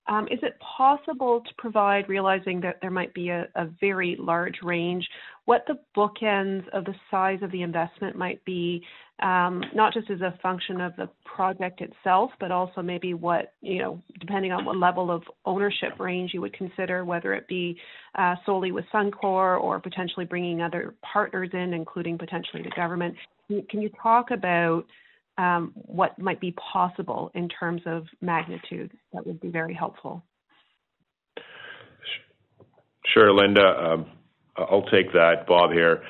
Um, 0.09 0.29
is 0.31 0.39
it 0.43 0.57
possible 0.61 1.41
to 1.41 1.55
provide, 1.59 2.09
realizing 2.09 2.61
that 2.61 2.79
there 2.81 2.93
might 2.93 3.13
be 3.13 3.31
a, 3.31 3.49
a, 3.57 3.67
very 3.81 4.17
large 4.21 4.55
range, 4.63 5.07
what 5.47 5.65
the 5.67 5.79
bookends 5.97 6.69
of 6.69 6.85
the 6.85 6.95
size 7.11 7.41
of 7.43 7.51
the 7.51 7.63
investment 7.63 8.15
might 8.15 8.45
be, 8.45 8.83
um, 9.21 9.65
not 9.75 9.93
just 9.93 10.09
as 10.11 10.21
a 10.21 10.39
function 10.41 10.81
of 10.81 10.95
the 10.97 11.09
project 11.25 11.81
itself, 11.81 12.31
but 12.39 12.53
also 12.53 12.83
maybe 12.83 13.15
what, 13.15 13.55
you 13.63 13.79
know, 13.79 14.01
depending 14.21 14.53
on 14.53 14.65
what 14.65 14.77
level 14.77 15.11
of 15.11 15.23
ownership 15.45 15.99
range 15.99 16.33
you 16.33 16.41
would 16.41 16.53
consider, 16.53 17.05
whether 17.05 17.35
it 17.35 17.49
be 17.49 17.77
uh, 18.15 18.37
solely 18.45 18.71
with 18.71 18.85
Suncor 18.95 19.61
or 19.61 19.81
potentially 19.81 20.25
bringing 20.25 20.63
other 20.63 20.95
partners 21.03 21.51
in, 21.53 21.75
including 21.75 22.17
potentially 22.17 22.63
the 22.63 22.71
government. 22.77 23.17
Can 23.49 23.81
you 23.81 23.91
talk 24.01 24.31
about 24.31 24.85
um, 25.39 25.73
what 25.75 26.19
might 26.19 26.41
be 26.41 26.53
possible 26.53 27.31
in 27.35 27.49
terms 27.49 27.83
of 27.87 28.07
magnitude? 28.21 28.93
That 29.13 29.27
would 29.27 29.41
be 29.41 29.49
very 29.49 29.75
helpful. 29.75 30.25
Sure, 33.13 33.33
Linda. 33.33 33.63
Um, 33.63 34.07
I'll 34.57 34.87
take 34.91 35.13
that. 35.13 35.47
Bob 35.47 35.73
here. 35.73 36.03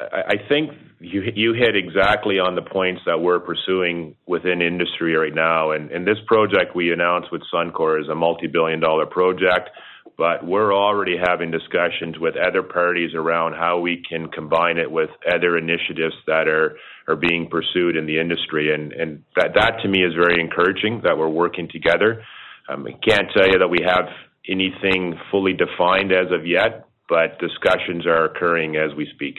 I 0.00 0.36
think 0.48 0.70
you 1.00 1.22
you 1.34 1.54
hit 1.54 1.74
exactly 1.74 2.38
on 2.38 2.54
the 2.54 2.62
points 2.62 3.02
that 3.06 3.20
we're 3.20 3.40
pursuing 3.40 4.14
within 4.26 4.62
industry 4.62 5.14
right 5.16 5.34
now. 5.34 5.72
And 5.72 5.90
and 5.90 6.06
This 6.06 6.18
project 6.26 6.76
we 6.76 6.92
announced 6.92 7.32
with 7.32 7.42
Suncor 7.52 8.00
is 8.00 8.08
a 8.08 8.14
multi-billion 8.14 8.78
dollar 8.78 9.06
project, 9.06 9.70
but 10.16 10.46
we're 10.46 10.72
already 10.72 11.16
having 11.16 11.50
discussions 11.50 12.16
with 12.20 12.36
other 12.36 12.62
parties 12.62 13.12
around 13.14 13.54
how 13.54 13.80
we 13.80 14.02
can 14.08 14.28
combine 14.28 14.78
it 14.78 14.90
with 14.90 15.10
other 15.28 15.58
initiatives 15.58 16.14
that 16.28 16.46
are 16.46 16.76
are 17.08 17.16
being 17.16 17.48
pursued 17.50 17.96
in 17.96 18.06
the 18.06 18.20
industry. 18.20 18.72
And 18.72 18.92
and 18.92 19.24
that, 19.34 19.54
That 19.54 19.80
to 19.82 19.88
me 19.88 20.04
is 20.04 20.14
very 20.14 20.40
encouraging 20.40 21.00
that 21.02 21.18
we're 21.18 21.28
working 21.28 21.68
together. 21.68 22.22
Um, 22.68 22.86
I 22.86 22.92
can't 22.92 23.28
tell 23.36 23.48
you 23.48 23.58
that 23.58 23.68
we 23.68 23.78
have 23.84 24.06
anything 24.48 25.18
fully 25.32 25.54
defined 25.54 26.12
as 26.12 26.30
of 26.30 26.46
yet, 26.46 26.86
but 27.08 27.40
discussions 27.40 28.06
are 28.06 28.26
occurring 28.26 28.76
as 28.76 28.94
we 28.94 29.08
speak. 29.14 29.38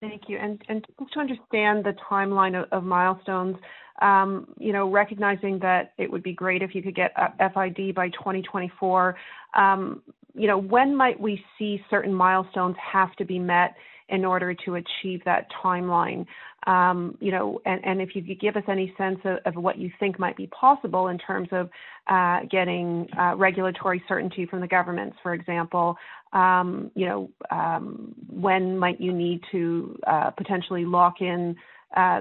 Thank 0.00 0.22
you. 0.28 0.38
And 0.38 0.62
just 0.98 1.12
to 1.12 1.20
understand 1.20 1.84
the 1.84 1.94
timeline 2.10 2.66
of 2.72 2.84
milestones, 2.84 3.56
um, 4.00 4.48
you 4.58 4.72
know, 4.72 4.90
recognizing 4.90 5.58
that 5.58 5.92
it 5.98 6.10
would 6.10 6.22
be 6.22 6.32
great 6.32 6.62
if 6.62 6.74
you 6.74 6.82
could 6.82 6.94
get 6.94 7.12
FID 7.38 7.94
by 7.94 8.08
2024, 8.08 9.16
um, 9.54 10.02
you 10.34 10.46
know, 10.46 10.56
when 10.56 10.96
might 10.96 11.20
we 11.20 11.44
see 11.58 11.84
certain 11.90 12.14
milestones 12.14 12.76
have 12.80 13.14
to 13.16 13.26
be 13.26 13.38
met 13.38 13.74
in 14.10 14.24
order 14.24 14.54
to 14.66 14.74
achieve 14.74 15.22
that 15.24 15.46
timeline? 15.64 16.26
Um, 16.66 17.16
you 17.20 17.32
know, 17.32 17.58
and 17.64 18.02
if 18.02 18.14
you 18.14 18.22
could 18.22 18.38
give 18.38 18.56
us 18.56 18.64
any 18.68 18.92
sense 18.98 19.18
of 19.46 19.54
what 19.54 19.78
you 19.78 19.90
think 19.98 20.18
might 20.18 20.36
be 20.36 20.46
possible 20.48 21.08
in 21.08 21.16
terms 21.16 21.48
of 21.52 21.70
uh, 22.08 22.40
getting 22.50 23.08
uh, 23.18 23.34
regulatory 23.36 24.02
certainty 24.06 24.44
from 24.44 24.60
the 24.60 24.66
governments, 24.66 25.16
for 25.22 25.32
example. 25.32 25.96
Um, 26.34 26.90
you 26.94 27.06
know, 27.06 27.30
um, 27.50 28.14
when 28.28 28.76
might 28.76 29.00
you 29.00 29.12
need 29.12 29.40
to 29.52 29.98
uh, 30.06 30.30
potentially 30.30 30.84
lock 30.84 31.22
in 31.22 31.56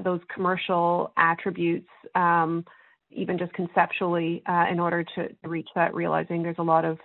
those 0.04 0.22
commercial 0.34 1.12
attributes, 1.18 1.90
even 2.16 3.38
just 3.38 3.52
conceptually, 3.54 4.42
in 4.72 4.80
order 4.80 5.04
to 5.16 5.30
reach 5.44 5.68
that, 5.76 5.94
realizing 5.94 6.44
there's 6.44 6.56
a 6.60 6.64
lot 6.64 6.86
of 6.86 6.98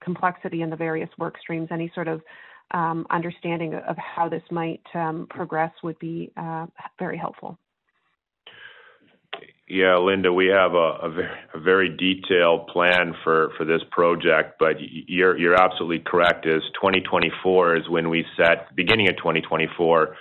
complexity 0.00 0.62
in 0.62 0.70
the 0.70 0.76
various 0.76 1.08
work 1.18 1.36
streams. 1.40 1.68
Any 1.70 1.90
sort 1.94 2.08
of 2.08 2.20
um, 2.72 3.06
understanding 3.10 3.74
of 3.74 3.96
how 3.96 4.28
this 4.28 4.42
might 4.50 4.82
um, 4.94 5.26
progress 5.30 5.72
would 5.82 5.98
be 5.98 6.30
uh, 6.36 6.66
very 6.98 7.16
helpful. 7.16 7.58
Yeah, 9.68 9.98
Linda, 9.98 10.32
we 10.32 10.46
have 10.46 10.72
a, 10.72 10.98
a, 11.02 11.10
very, 11.10 11.38
a 11.54 11.60
very 11.60 11.88
detailed 11.94 12.68
plan 12.68 13.14
for, 13.22 13.50
for 13.58 13.66
this 13.66 13.82
project, 13.90 14.54
but 14.58 14.76
you're, 14.80 15.36
you're 15.36 15.60
absolutely 15.60 15.98
correct. 15.98 16.46
Is 16.46 16.62
2024 16.80 17.76
is 17.76 17.88
when 17.88 18.08
we 18.08 18.24
set, 18.36 18.74
beginning 18.74 19.08
of 19.08 19.18
2024, 19.18 20.16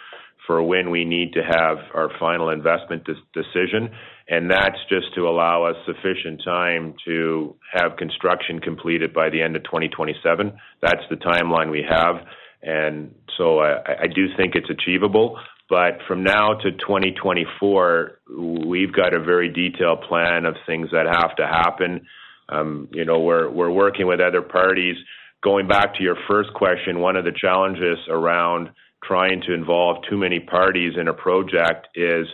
for 0.48 0.64
when 0.64 0.90
we 0.90 1.04
need 1.04 1.34
to 1.34 1.42
have 1.44 1.78
our 1.94 2.10
final 2.20 2.50
investment 2.50 3.06
decision, 3.34 3.92
and 4.30 4.50
that's 4.50 4.80
just 4.90 5.14
to 5.16 5.28
allow 5.28 5.66
us 5.66 5.76
sufficient 5.86 6.42
time 6.44 6.96
to 7.06 7.56
have 7.74 7.98
construction 7.98 8.60
completed 8.60 9.14
by 9.14 9.30
the 9.30 9.42
end 9.42 9.58
of 9.58 9.64
2027. 9.66 10.54
That's 10.82 11.04
the 11.10 11.18
timeline 11.18 11.70
we 11.70 11.86
have, 11.88 12.16
and 12.64 13.14
so 13.38 13.60
I, 13.60 14.08
do 14.08 14.28
think 14.36 14.56
it's 14.56 14.70
achievable. 14.70 15.38
But 15.70 16.00
from 16.08 16.24
now 16.24 16.54
to 16.54 16.72
2024, 16.72 18.20
we've 18.66 18.94
got 18.94 19.14
a 19.14 19.20
very 19.20 19.50
detailed 19.50 20.02
plan 20.08 20.46
of 20.46 20.56
things 20.66 20.90
that 20.92 21.06
have 21.06 21.36
to 21.36 21.46
happen. 21.46 22.08
Um, 22.50 22.88
you 22.94 23.04
know, 23.04 23.20
we're 23.20 23.70
working 23.70 24.08
with 24.08 24.22
other 24.22 24.42
parties. 24.42 24.96
Going 25.44 25.68
back 25.68 25.96
to 25.96 26.04
your 26.04 26.16
first 26.28 26.54
question, 26.54 27.00
one 27.00 27.16
of 27.18 27.26
the 27.26 27.34
challenges 27.34 27.98
around 28.10 28.70
trying 29.04 29.42
to 29.42 29.54
involve 29.54 29.98
too 30.10 30.18
many 30.18 30.40
parties 30.40 30.94
in 31.00 31.08
a 31.08 31.14
project 31.14 31.88
is, 31.96 32.28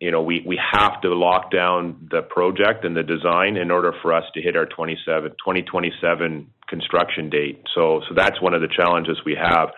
you 0.00 0.10
know, 0.10 0.22
we, 0.22 0.58
have 0.72 1.00
to 1.02 1.14
lock 1.14 1.50
down 1.50 2.08
the 2.10 2.22
project 2.22 2.84
and 2.84 2.96
the 2.96 3.02
design 3.02 3.56
in 3.56 3.70
order 3.70 3.92
for 4.02 4.12
us 4.12 4.24
to 4.34 4.40
hit 4.40 4.56
our 4.56 4.66
27, 4.66 5.30
2027 5.32 6.50
construction 6.68 7.30
date. 7.30 7.62
So, 7.74 8.00
so 8.08 8.14
that's 8.14 8.40
one 8.40 8.54
of 8.54 8.60
the 8.60 8.68
challenges 8.68 9.18
we 9.24 9.36
have. 9.40 9.70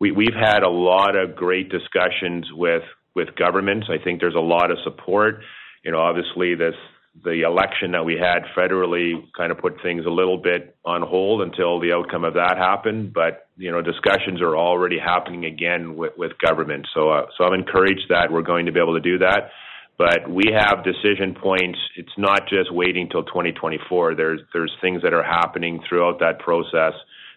We, 0.00 0.12
we've 0.12 0.34
had 0.34 0.62
a 0.62 0.68
lot 0.68 1.16
of 1.16 1.36
great 1.36 1.70
discussions 1.70 2.46
with, 2.52 2.82
with 3.14 3.34
governments. 3.36 3.88
I 3.90 4.02
think 4.02 4.20
there's 4.20 4.34
a 4.34 4.40
lot 4.40 4.70
of 4.70 4.78
support. 4.84 5.40
You 5.84 5.92
know, 5.92 5.98
obviously 5.98 6.54
this, 6.54 6.74
the 7.24 7.42
election 7.42 7.92
that 7.92 8.04
we 8.04 8.14
had 8.14 8.44
federally 8.56 9.12
kind 9.36 9.50
of 9.50 9.58
put 9.58 9.80
things 9.82 10.04
a 10.06 10.10
little 10.10 10.38
bit 10.38 10.76
on 10.84 11.02
hold 11.02 11.42
until 11.42 11.80
the 11.80 11.92
outcome 11.92 12.24
of 12.24 12.34
that 12.34 12.56
happened. 12.56 13.12
But 13.12 13.48
you 13.56 13.70
know, 13.70 13.82
discussions 13.82 14.40
are 14.40 14.56
already 14.56 14.98
happening 14.98 15.44
again 15.44 15.96
with, 15.96 16.12
with 16.16 16.32
government. 16.38 16.86
So, 16.94 17.10
uh, 17.10 17.26
so 17.36 17.44
I'm 17.44 17.54
encouraged 17.54 18.06
that 18.10 18.30
we're 18.30 18.42
going 18.42 18.66
to 18.66 18.72
be 18.72 18.80
able 18.80 18.94
to 18.94 19.00
do 19.00 19.18
that. 19.18 19.50
But 19.98 20.28
we 20.28 20.44
have 20.52 20.84
decision 20.84 21.34
points. 21.34 21.78
It's 21.96 22.12
not 22.18 22.48
just 22.48 22.72
waiting 22.72 23.08
till 23.08 23.24
2024. 23.24 24.14
There's 24.14 24.40
there's 24.52 24.72
things 24.80 25.02
that 25.02 25.14
are 25.14 25.24
happening 25.24 25.80
throughout 25.88 26.20
that 26.20 26.38
process 26.38 26.92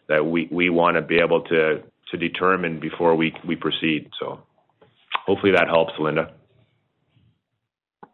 that 0.09 0.25
we, 0.25 0.49
we 0.51 0.69
want 0.69 0.97
to 0.97 1.01
be 1.01 1.19
able 1.19 1.41
to 1.43 1.83
to 2.11 2.17
determine 2.17 2.79
before 2.79 3.15
we 3.15 3.33
we 3.47 3.55
proceed. 3.55 4.09
So, 4.19 4.41
hopefully 5.25 5.53
that 5.53 5.67
helps, 5.67 5.93
Linda. 5.99 6.33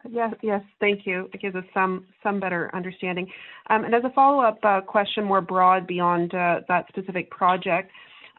Yes, 0.10 0.34
yes, 0.41 0.62
thank 0.80 1.06
you. 1.06 1.30
It 1.34 1.41
gives 1.41 1.56
us 1.56 1.63
some 1.74 2.06
some 2.22 2.39
better 2.39 2.70
understanding. 2.74 3.28
Um, 3.70 3.86
and 3.86 3.96
as 3.96 4.04
a 4.04 4.10
follow-up 4.12 4.60
uh, 4.63 4.82
question, 4.82 5.24
more 5.24 5.41
broad 5.41 5.88
beyond 5.88 6.34
uh, 6.34 6.62
that 6.68 6.88
specific 6.89 7.32
project, 7.32 7.91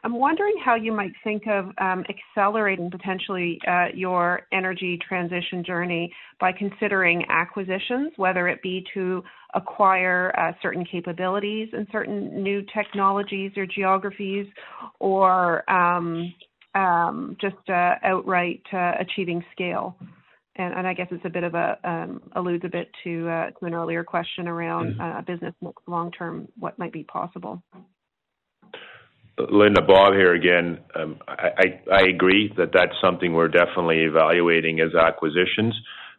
I'm 0.03 0.17
wondering 0.17 0.53
how 0.63 0.75
you 0.75 0.93
might 0.93 1.11
think 1.23 1.47
of 1.47 1.65
um, 1.79 2.05
accelerating 2.09 2.89
potentially 2.91 3.59
uh, 3.67 3.87
your 3.93 4.41
energy 4.53 4.99
transition 5.07 5.63
journey 5.63 6.13
by 6.39 6.51
considering 6.51 7.25
acquisitions, 7.29 8.13
whether 8.15 8.47
it 8.47 8.61
be 8.61 8.85
to 8.93 9.23
acquire 9.53 10.33
uh, 10.37 10.51
certain 10.61 10.85
capabilities 10.85 11.69
and 11.73 11.87
certain 11.91 12.43
new 12.43 12.63
technologies 12.75 13.51
or 13.57 13.65
geographies, 13.65 14.45
or 14.99 15.69
um, 15.69 16.33
um, 16.75 17.35
just 17.41 17.55
uh, 17.69 17.95
outright 18.03 18.61
uh, 18.71 18.93
achieving 18.99 19.43
scale 19.51 19.97
and 20.57 20.87
I 20.87 20.93
guess 20.93 21.07
it's 21.11 21.25
a 21.25 21.29
bit 21.29 21.43
of 21.43 21.53
a 21.53 21.77
um, 21.83 22.21
alludes 22.35 22.65
a 22.65 22.69
bit 22.69 22.89
to 23.03 23.29
uh, 23.29 23.49
to 23.51 23.65
an 23.65 23.73
earlier 23.73 24.03
question 24.03 24.47
around 24.47 24.95
mm-hmm. 24.95 25.01
uh, 25.01 25.21
business 25.21 25.53
long 25.87 26.11
term, 26.11 26.47
what 26.57 26.77
might 26.79 26.93
be 26.93 27.03
possible. 27.03 27.61
Linda, 29.37 29.81
Bob 29.81 30.13
here 30.13 30.33
again. 30.33 30.79
Um, 30.95 31.19
I, 31.27 31.49
I, 31.57 31.95
I 31.97 32.01
agree 32.09 32.51
that 32.57 32.71
that's 32.73 32.93
something 33.03 33.33
we're 33.33 33.49
definitely 33.49 33.99
evaluating 33.99 34.79
as 34.79 34.95
acquisitions. 34.95 35.75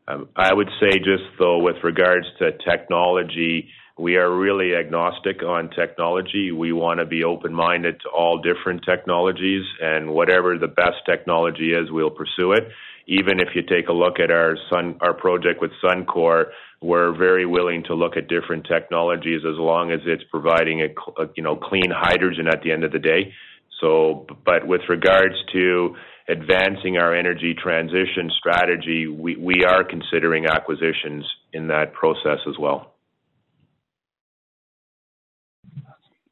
Um, 0.07 0.29
I 0.37 0.55
would 0.55 0.69
say 0.81 0.99
just 0.99 1.25
though, 1.39 1.59
with 1.59 1.77
regards 1.83 2.27
to 2.39 2.53
technology, 2.69 3.69
we 3.99 4.17
are 4.17 4.33
really 4.33 4.77
agnostic 4.77 5.43
on 5.43 5.71
technology. 5.71 6.53
We 6.53 6.73
want 6.73 7.01
to 7.01 7.07
be 7.07 7.25
open-minded 7.25 8.01
to 8.03 8.09
all 8.09 8.41
different 8.41 8.85
technologies, 8.85 9.65
and 9.83 10.11
whatever 10.11 10.57
the 10.57 10.69
best 10.69 11.03
technology 11.05 11.73
is, 11.73 11.91
we'll 11.91 12.11
pursue 12.11 12.53
it 12.53 12.69
even 13.09 13.41
if 13.41 13.49
you 13.55 13.63
take 13.63 13.89
a 13.89 13.93
look 13.93 14.21
at 14.21 14.31
our 14.31 14.57
sun 14.71 14.97
our 15.01 15.15
project 15.15 15.61
with 15.61 15.71
Suncor, 15.83 16.45
we're 16.83 17.17
very 17.17 17.47
willing 17.47 17.83
to 17.85 17.95
look 17.95 18.17
at 18.17 18.29
different 18.29 18.67
technologies 18.71 19.41
as 19.49 19.57
long 19.57 19.91
as 19.91 20.01
it's 20.05 20.23
providing 20.31 20.83
a, 20.83 20.89
you 21.35 21.43
know 21.43 21.57
clean 21.57 21.91
hydrogen 21.91 22.47
at 22.47 22.63
the 22.63 22.71
end 22.71 22.85
of 22.85 22.93
the 22.93 22.99
day. 22.99 23.33
So, 23.81 24.27
but 24.45 24.67
with 24.67 24.83
regards 24.89 25.37
to 25.53 25.97
advancing 26.29 26.99
our 26.99 27.15
energy 27.15 27.55
transition 27.55 28.31
strategy, 28.39 29.07
we, 29.07 29.37
we 29.37 29.65
are 29.65 29.83
considering 29.85 30.47
acquisitions 30.47 31.25
in 31.53 31.69
that 31.69 31.95
process 31.95 32.41
as 32.47 32.59
well. 32.59 32.93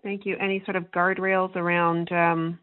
Thank 0.03 0.27
you. 0.27 0.37
Any 0.39 0.63
sort 0.65 0.77
of 0.77 0.91
guardrails 0.91 1.57
around 1.57 2.13
um, 2.13 2.59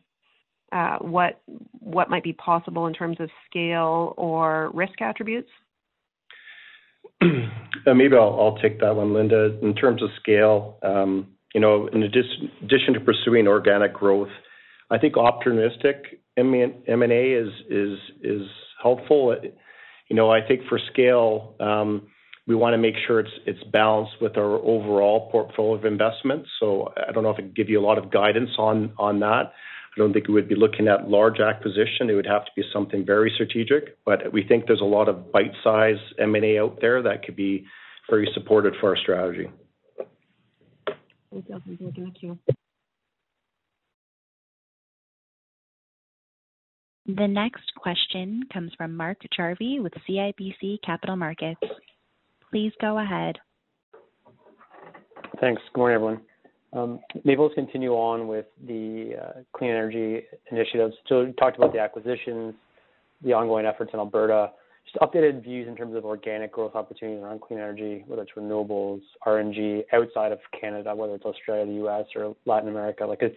uh, 0.73 0.97
what 0.99 1.39
what 1.79 2.09
might 2.09 2.23
be 2.23 2.33
possible 2.33 2.87
in 2.87 2.93
terms 2.93 3.17
of 3.19 3.29
scale 3.49 4.13
or 4.17 4.71
risk 4.73 5.01
attributes? 5.01 5.49
Maybe 7.21 8.15
I'll 8.15 8.57
take 8.61 8.79
that 8.79 8.95
one, 8.95 9.13
Linda. 9.13 9.57
In 9.61 9.75
terms 9.75 10.01
of 10.01 10.09
scale, 10.19 10.79
you 11.53 11.61
know, 11.61 11.87
in 11.87 12.03
addition 12.03 12.93
to 12.93 12.99
pursuing 12.99 13.47
organic 13.47 13.93
growth, 13.93 14.29
I 14.89 14.97
think 14.97 15.15
opportunistic 15.15 16.17
M&A 16.37 17.31
is 17.33 17.49
is 17.69 17.99
is 18.21 18.47
helpful. 18.81 19.35
You 20.09 20.15
know, 20.15 20.31
I 20.31 20.39
think 20.45 20.61
for 20.67 20.79
scale, 20.91 21.55
um, 21.59 22.07
we 22.47 22.55
wanna 22.55 22.77
make 22.77 22.95
sure 23.05 23.19
it's 23.19 23.31
it's 23.45 23.63
balanced 23.71 24.13
with 24.21 24.37
our 24.37 24.55
overall 24.55 25.29
portfolio 25.31 25.75
of 25.75 25.85
investments. 25.85 26.49
So 26.59 26.93
I 26.97 27.11
don't 27.11 27.23
know 27.23 27.29
if 27.29 27.37
I 27.37 27.41
can 27.41 27.53
give 27.55 27.69
you 27.69 27.79
a 27.79 27.85
lot 27.85 27.97
of 27.97 28.11
guidance 28.11 28.51
on 28.57 28.93
on 28.97 29.19
that. 29.19 29.53
I 29.95 29.99
don't 29.99 30.11
think 30.11 30.27
we 30.27 30.33
would 30.33 30.49
be 30.49 30.55
looking 30.55 30.87
at 30.87 31.07
large 31.07 31.39
acquisition. 31.39 32.09
It 32.09 32.15
would 32.15 32.25
have 32.25 32.45
to 32.45 32.51
be 32.55 32.63
something 32.73 33.05
very 33.05 33.31
strategic. 33.35 33.97
But 34.05 34.33
we 34.33 34.43
think 34.43 34.65
there's 34.65 34.81
a 34.81 34.85
lot 34.85 35.07
of 35.07 35.31
bite-size 35.31 35.99
M&A 36.19 36.57
out 36.57 36.79
there 36.81 37.03
that 37.03 37.23
could 37.23 37.35
be 37.35 37.65
very 38.09 38.27
supportive 38.33 38.73
for 38.79 38.89
our 38.89 38.97
strategy. 38.97 39.49
Thank 41.31 42.21
you. 42.21 42.39
The 47.05 47.27
next 47.27 47.73
question 47.75 48.43
comes 48.51 48.71
from 48.77 48.95
Mark 48.95 49.17
Jarvi 49.37 49.81
with 49.81 49.93
CIBC 50.09 50.77
Capital 50.85 51.15
Markets. 51.15 51.61
Please 52.49 52.71
go 52.79 52.97
ahead. 52.97 53.35
Thanks. 55.41 55.61
Good 55.73 55.79
morning, 55.79 55.95
everyone. 55.95 56.21
Maybe 57.23 57.41
let's 57.41 57.53
continue 57.53 57.91
on 57.91 58.27
with 58.27 58.45
the 58.67 59.15
uh, 59.21 59.39
clean 59.53 59.71
energy 59.71 60.23
initiatives. 60.51 60.95
You 61.09 61.33
talked 61.37 61.57
about 61.57 61.73
the 61.73 61.79
acquisitions, 61.79 62.55
the 63.23 63.33
ongoing 63.33 63.65
efforts 63.65 63.91
in 63.93 63.99
Alberta. 63.99 64.51
Just 64.85 64.97
updated 64.97 65.43
views 65.43 65.67
in 65.67 65.75
terms 65.75 65.95
of 65.95 66.03
organic 66.03 66.51
growth 66.51 66.75
opportunities 66.75 67.23
around 67.23 67.41
clean 67.41 67.59
energy, 67.59 68.03
whether 68.07 68.23
it's 68.23 68.31
renewables, 68.35 69.01
RNG, 69.25 69.83
outside 69.93 70.31
of 70.31 70.39
Canada, 70.59 70.93
whether 70.93 71.15
it's 71.15 71.23
Australia, 71.23 71.65
the 71.65 71.73
U.S. 71.73 72.05
or 72.15 72.35
Latin 72.45 72.69
America. 72.69 73.05
Like, 73.05 73.23
is 73.23 73.31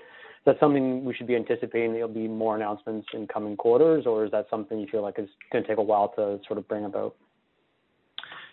that 0.44 0.58
something 0.58 1.04
we 1.04 1.14
should 1.14 1.26
be 1.26 1.36
anticipating 1.36 1.92
there'll 1.92 2.08
be 2.08 2.26
more 2.26 2.56
announcements 2.56 3.06
in 3.12 3.26
coming 3.26 3.56
quarters, 3.56 4.06
or 4.06 4.24
is 4.24 4.30
that 4.32 4.46
something 4.50 4.78
you 4.78 4.88
feel 4.90 5.02
like 5.02 5.18
is 5.18 5.28
gonna 5.52 5.66
take 5.66 5.78
a 5.78 5.82
while 5.82 6.08
to 6.16 6.40
sort 6.46 6.58
of 6.58 6.66
bring 6.68 6.84
about? 6.84 7.14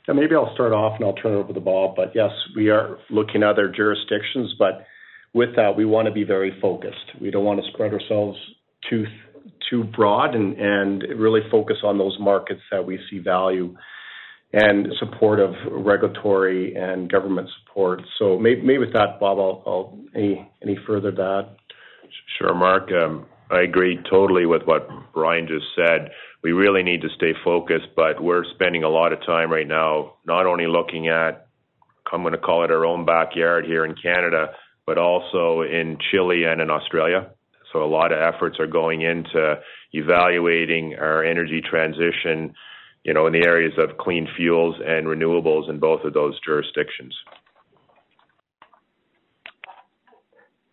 Yeah, 0.08 0.14
maybe 0.16 0.36
I'll 0.36 0.54
start 0.54 0.74
off, 0.74 1.00
and 1.00 1.06
I'll 1.06 1.14
turn 1.14 1.34
it 1.34 1.38
over 1.38 1.54
to 1.54 1.60
Bob. 1.60 1.96
But 1.96 2.12
yes, 2.14 2.32
we 2.56 2.70
are 2.70 2.98
looking 3.10 3.44
at 3.44 3.50
other 3.50 3.70
jurisdictions, 3.70 4.54
but 4.60 4.86
with 5.34 5.56
that, 5.56 5.76
we 5.76 5.86
wanna 5.86 6.12
be 6.12 6.24
very 6.24 6.52
focused. 6.60 7.20
We 7.22 7.32
don't 7.32 7.46
wanna 7.46 7.64
spread 7.74 7.94
ourselves 7.94 8.38
too 8.90 9.06
too 9.70 9.84
broad 9.86 10.36
and 10.36 11.02
really 11.16 11.42
focus 11.50 11.78
on 11.84 11.98
those 11.98 12.18
markets 12.20 12.62
that 12.70 12.86
we 12.86 13.00
see 13.10 13.20
value 13.20 13.76
and 14.54 14.88
support 15.00 15.40
of 15.40 15.52
regulatory 15.72 16.76
and 16.76 17.12
government 17.12 17.50
support. 17.60 18.02
So 18.20 18.38
maybe 18.38 18.78
with 18.78 18.94
that, 18.94 19.20
Bob, 19.20 19.40
I'll 19.40 19.98
any 20.16 20.78
further 20.86 21.12
to 21.12 21.22
add? 21.22 21.58
Sure, 22.38 22.54
Mark. 22.54 22.90
Um, 22.92 23.26
I 23.54 23.62
agree 23.62 24.00
totally 24.10 24.48
with 24.48 24.64
what 24.64 24.90
Brian 25.14 25.48
just 25.48 25.68
said. 25.76 26.10
We 26.42 26.54
really 26.54 26.82
need 26.82 27.02
to 27.02 27.10
stay 27.16 27.34
focused, 27.44 27.90
but 27.96 28.22
we're 28.22 28.46
spending 28.56 28.84
a 28.84 28.90
lot 28.90 29.14
of 29.14 29.24
time 29.24 29.52
right 29.52 29.68
now 29.68 30.16
not 30.26 30.48
only 30.48 30.66
looking 30.66 31.08
at, 31.08 31.46
I'm 32.12 32.24
gonna 32.24 32.40
call 32.40 32.64
it 32.64 32.72
our 32.72 32.84
own 32.84 33.06
backyard 33.06 33.66
here 33.66 33.86
in 33.86 33.94
Canada, 33.94 34.54
but 34.88 34.98
also 34.98 35.62
in 35.62 36.00
Chile 36.10 36.46
and 36.46 36.62
in 36.62 36.72
Australia. 36.72 37.30
So 37.72 37.84
a 37.84 37.86
lot 37.86 38.12
of 38.12 38.18
efforts 38.18 38.60
are 38.60 38.68
going 38.68 39.02
into 39.02 39.60
evaluating 39.92 40.96
our 40.96 41.24
energy 41.24 41.62
transition, 41.62 42.56
you 43.04 43.14
know, 43.14 43.28
in 43.28 43.34
the 43.34 43.46
areas 43.46 43.74
of 43.78 43.98
clean 44.00 44.28
fuels 44.36 44.76
and 44.84 45.06
renewables 45.06 45.70
in 45.70 45.80
both 45.80 46.04
of 46.06 46.14
those 46.14 46.40
jurisdictions. 46.44 47.16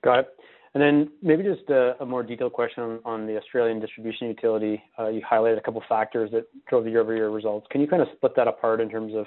Got 0.03 0.21
it. 0.21 0.40
And 0.73 0.81
then 0.81 1.11
maybe 1.21 1.43
just 1.43 1.69
a 1.69 2.01
a 2.01 2.07
more 2.07 2.23
detailed 2.23 2.53
question 2.53 3.01
on 3.05 3.27
the 3.27 3.37
Australian 3.37 3.81
distribution 3.81 4.29
utility. 4.29 4.83
Uh, 4.99 5.09
You 5.09 5.21
highlighted 5.23 5.59
a 5.59 5.61
couple 5.61 5.83
factors 5.89 6.31
that 6.31 6.45
drove 6.69 6.85
the 6.85 6.91
year-over-year 6.91 7.31
results. 7.31 7.67
Can 7.71 7.81
you 7.81 7.89
kind 7.89 8.03
of 8.03 8.09
split 8.17 8.37
that 8.37 8.47
apart 8.47 8.81
in 8.81 8.89
terms 8.89 9.15
of, 9.15 9.27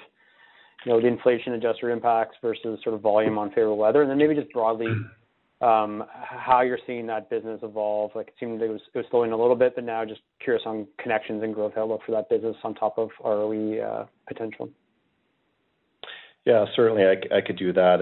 you 0.84 0.92
know, 0.92 1.00
the 1.00 1.06
inflation 1.06 1.52
adjuster 1.52 1.90
impacts 1.90 2.36
versus 2.40 2.80
sort 2.82 2.94
of 2.94 3.02
volume 3.02 3.36
on 3.36 3.50
favorable 3.50 3.76
weather? 3.76 4.00
And 4.00 4.10
then 4.10 4.16
maybe 4.16 4.34
just 4.34 4.50
broadly, 4.52 4.88
um, 5.60 6.04
how 6.12 6.62
you're 6.62 6.78
seeing 6.86 7.06
that 7.08 7.28
business 7.28 7.60
evolve. 7.62 8.12
Like, 8.14 8.28
it 8.28 8.34
seemed 8.40 8.62
it 8.62 8.70
was 8.70 8.80
it 8.94 8.98
was 8.98 9.06
slowing 9.10 9.32
a 9.32 9.36
little 9.36 9.56
bit, 9.56 9.74
but 9.74 9.84
now 9.84 10.02
just 10.06 10.22
curious 10.40 10.62
on 10.64 10.86
connections 10.98 11.42
and 11.42 11.54
growth 11.54 11.74
outlook 11.76 12.00
for 12.06 12.12
that 12.12 12.30
business 12.30 12.56
on 12.64 12.74
top 12.74 12.98
of 12.98 13.10
ROE 13.22 13.80
uh, 13.80 14.06
potential. 14.26 14.70
Yeah, 16.46 16.64
certainly 16.74 17.04
I 17.04 17.16
I 17.36 17.40
could 17.40 17.56
do 17.56 17.72
that. 17.74 18.00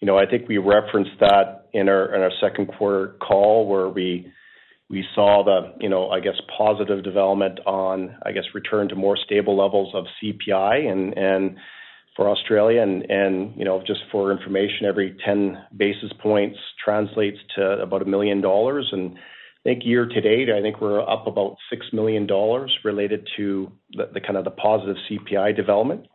You 0.00 0.06
know, 0.06 0.18
I 0.18 0.26
think 0.26 0.48
we 0.48 0.58
referenced 0.58 1.18
that 1.20 1.66
in 1.72 1.88
our 1.88 2.14
in 2.14 2.22
our 2.22 2.32
second 2.40 2.66
quarter 2.76 3.16
call 3.20 3.66
where 3.68 3.88
we 3.88 4.32
we 4.90 5.04
saw 5.14 5.44
the, 5.44 5.72
you 5.80 5.88
know, 5.88 6.10
I 6.10 6.18
guess, 6.18 6.34
positive 6.58 7.04
development 7.04 7.60
on, 7.64 8.16
I 8.26 8.32
guess, 8.32 8.42
return 8.54 8.88
to 8.88 8.96
more 8.96 9.16
stable 9.16 9.56
levels 9.56 9.94
of 9.94 10.04
CPI 10.22 10.90
and 10.90 11.16
and 11.16 11.56
for 12.16 12.28
Australia. 12.28 12.82
And, 12.82 13.08
and, 13.08 13.56
you 13.56 13.64
know, 13.64 13.82
just 13.86 14.00
for 14.10 14.32
information, 14.32 14.86
every 14.86 15.16
10 15.24 15.56
basis 15.76 16.10
points 16.20 16.58
translates 16.84 17.38
to 17.56 17.62
about 17.80 18.02
1 18.02 18.10
million 18.10 18.40
dollars. 18.40 18.88
And 18.90 19.12
I 19.16 19.62
think 19.62 19.84
year 19.84 20.06
to 20.06 20.20
date, 20.20 20.48
I 20.50 20.60
think 20.60 20.80
we're 20.80 21.00
up 21.00 21.26
about 21.26 21.56
6 21.70 21.86
million 21.92 22.26
dollars 22.26 22.76
related 22.84 23.28
to 23.36 23.70
the 23.92 24.20
kind 24.20 24.36
of 24.36 24.44
the 24.44 24.50
positive 24.50 24.96
CPI 25.08 25.54
development. 25.54 26.06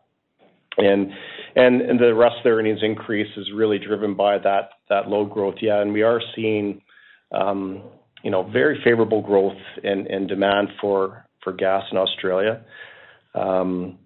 And 0.78 1.12
the 1.56 2.14
rest 2.14 2.36
of 2.38 2.44
the 2.44 2.50
earnings 2.50 2.80
increase 2.82 3.32
is 3.38 3.48
really 3.54 3.80
driven 3.80 4.16
by 4.16 4.38
that 4.40 5.08
load 5.08 5.32
growth. 5.32 5.56
Yeah, 5.62 5.82
and 5.82 5.94
we 5.94 6.02
are 6.02 6.22
seeing, 6.36 6.82
um, 7.32 7.84
you 8.24 8.32
know, 8.32 8.44
very 8.44 8.82
favorable 8.84 9.22
growth 9.22 9.58
and 9.84 10.28
demand 10.28 10.70
for 10.82 11.26
gas 11.58 11.84
in 11.92 11.98
Australia. 11.98 12.66
Um, 13.36 14.00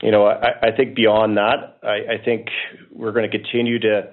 you 0.00 0.12
know, 0.12 0.26
I 0.26 0.70
think 0.76 0.94
beyond 0.94 1.36
that, 1.38 1.78
I 1.82 2.24
think 2.24 2.46
we're 2.92 3.12
gonna 3.12 3.28
continue 3.28 3.80
to 3.80 4.10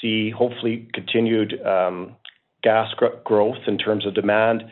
see 0.00 0.30
hopefully 0.30 0.88
continued 0.94 1.60
um, 1.64 2.16
gas 2.62 2.88
growth 3.24 3.58
in 3.66 3.78
terms 3.78 4.06
of 4.06 4.14
demand. 4.14 4.64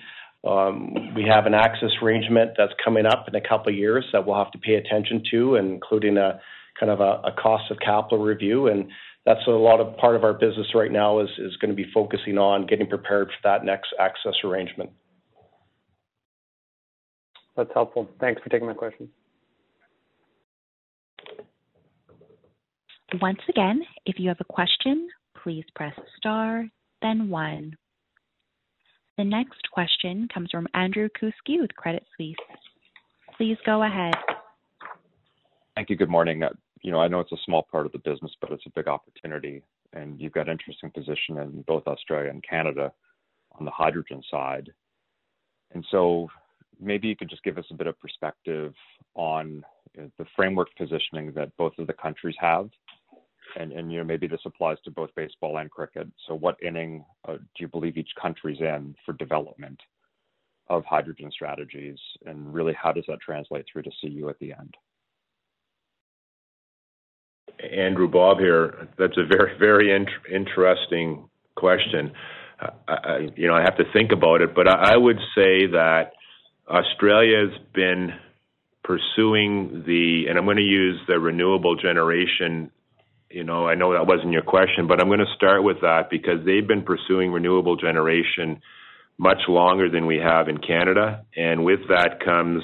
We 0.43 1.25
have 1.29 1.47
an 1.47 1.55
access 1.55 1.91
arrangement 2.03 2.53
that's 2.57 2.73
coming 2.83 3.07
up 3.07 3.29
in 3.29 3.35
a 3.35 3.41
couple 3.41 3.73
of 3.73 3.79
years 3.79 4.05
that 4.13 4.27
we'll 4.27 4.37
have 4.43 4.53
to 4.53 4.59
pay 4.59 4.75
attention 4.75 5.23
to, 5.31 5.57
including 5.57 6.17
a 6.17 6.41
kind 6.79 6.91
of 6.91 7.01
a 7.01 7.33
cost 7.41 7.71
of 7.71 7.79
capital 7.79 8.19
review. 8.25 8.69
And 8.69 8.89
that's 9.25 9.47
a 9.47 9.51
lot 9.51 9.81
of 9.81 9.97
part 9.97 10.17
of 10.17 10.25
our 10.25 10.35
business 10.35 10.67
right 10.75 10.93
now 10.93 11.21
is 11.21 11.57
gonna 11.61 11.75
be 11.75 11.87
focusing 11.95 12.39
on 12.39 12.67
getting 12.67 12.87
prepared 12.87 13.29
for 13.29 13.49
that 13.49 13.65
next 13.65 13.95
access 13.99 14.35
arrangement. 14.45 14.91
That's 17.57 17.71
helpful. 17.73 18.09
Thanks 18.21 18.43
for 18.43 18.49
taking 18.49 18.67
my 18.67 18.75
question. 18.75 19.09
Once 23.21 23.39
again, 23.49 23.83
if 24.07 24.19
you 24.19 24.29
have 24.29 24.41
a 24.41 24.45
question, 24.45 25.09
please 25.43 25.65
press 25.77 25.95
star 26.17 26.69
then 27.01 27.29
one. 27.29 27.77
The 29.19 29.25
next 29.25 29.71
question 29.71 30.27
comes 30.33 30.49
from 30.51 30.67
Andrew 30.75 31.09
Kuske 31.21 31.61
with 31.61 31.77
Credit 31.77 32.03
Suisse. 32.17 32.35
Please 33.37 33.59
go 33.65 33.85
ahead. 33.85 34.15
Thank 35.77 35.91
you. 35.91 35.97
Good 35.97 36.09
morning. 36.09 36.43
You 36.85 36.90
know, 36.90 37.01
I 37.01 37.09
know 37.09 37.20
it's 37.20 37.33
a 37.33 37.47
small 37.47 37.62
part 37.62 37.87
of 37.87 37.92
the 37.92 37.99
business, 37.99 38.33
but 38.42 38.53
it's 38.53 38.66
a 38.66 38.73
big 38.77 38.88
opportunity, 38.88 39.62
and 39.94 40.20
you've 40.20 40.35
got 40.35 40.51
interesting 40.51 40.90
position 40.90 41.38
in 41.38 41.62
both 41.66 41.87
Australia 41.87 42.29
and 42.29 42.44
Canada 42.47 42.92
on 43.59 43.64
the 43.64 43.70
hydrogen 43.70 44.23
side. 44.31 44.70
And 45.73 45.83
so 45.90 46.29
maybe 46.79 47.09
you 47.09 47.16
could 47.16 47.31
just 47.31 47.42
give 47.42 47.57
us 47.57 47.64
a 47.70 47.75
bit 47.75 47.87
of 47.87 47.99
perspective 47.99 48.75
on 49.14 49.64
the 49.94 50.27
framework 50.37 50.68
positioning 50.76 51.32
that 51.32 51.57
both 51.57 51.72
of 51.78 51.87
the 51.87 51.95
countries 51.95 52.37
have. 52.39 52.68
And, 53.59 53.72
and 53.72 53.91
you 53.91 53.97
know, 53.97 54.05
maybe 54.05 54.26
this 54.26 54.45
applies 54.45 54.76
to 54.85 54.91
both 54.91 55.09
baseball 55.16 55.57
and 55.57 55.70
cricket. 55.70 56.09
So 56.28 56.35
what 56.35 56.62
inning 56.62 57.03
uh, 57.26 57.37
do 57.37 57.61
you 57.61 57.68
believe 57.68 57.97
each 57.97 58.11
country's 58.20 58.61
in 58.61 58.95
for 59.07 59.14
development 59.14 59.80
of 60.68 60.85
hydrogen 60.85 61.30
strategies? 61.30 61.99
And 62.26 62.53
really, 62.53 62.74
how 62.74 62.93
does 62.93 63.05
that 63.09 63.22
translate 63.22 63.64
through 63.72 63.85
to 63.85 63.91
CU 64.03 64.28
at 64.28 64.39
the 64.39 64.53
end? 64.53 64.74
Andrew, 67.61 68.09
Bob 68.09 68.38
here. 68.38 68.88
That's 68.98 69.16
a 69.16 69.24
very 69.24 69.59
very 69.59 70.09
interesting 70.30 71.28
question. 71.55 72.12
You 73.36 73.48
know, 73.48 73.55
I 73.55 73.62
have 73.62 73.76
to 73.76 73.84
think 73.92 74.12
about 74.12 74.40
it, 74.40 74.55
but 74.55 74.68
I 74.68 74.96
would 74.96 75.18
say 75.34 75.66
that 75.66 76.12
Australia's 76.68 77.52
been 77.74 78.14
pursuing 78.82 79.84
the 79.86 80.26
and 80.28 80.38
I'm 80.38 80.44
going 80.44 80.57
to 80.59 80.62
use 80.62 81.00
the 81.09 81.18
renewable 81.18 81.76
generation. 81.76 82.70
You 83.30 83.44
know, 83.44 83.66
I 83.66 83.74
know 83.74 83.92
that 83.94 84.07
wasn't 84.07 84.32
your 84.32 84.42
question, 84.42 84.86
but 84.86 85.00
I'm 85.00 85.09
gonna 85.09 85.24
start 85.34 85.64
with 85.64 85.80
that 85.80 86.09
because 86.09 86.44
they've 86.46 86.66
been 86.66 86.82
pursuing 86.82 87.32
renewable 87.32 87.74
generation 87.74 88.62
much 89.18 89.48
longer 89.48 89.88
than 89.88 90.07
we 90.07 90.18
have 90.18 90.48
in 90.48 90.59
Canada. 90.59 91.24
And 91.36 91.64
with 91.64 91.88
that 91.88 92.20
comes 92.24 92.62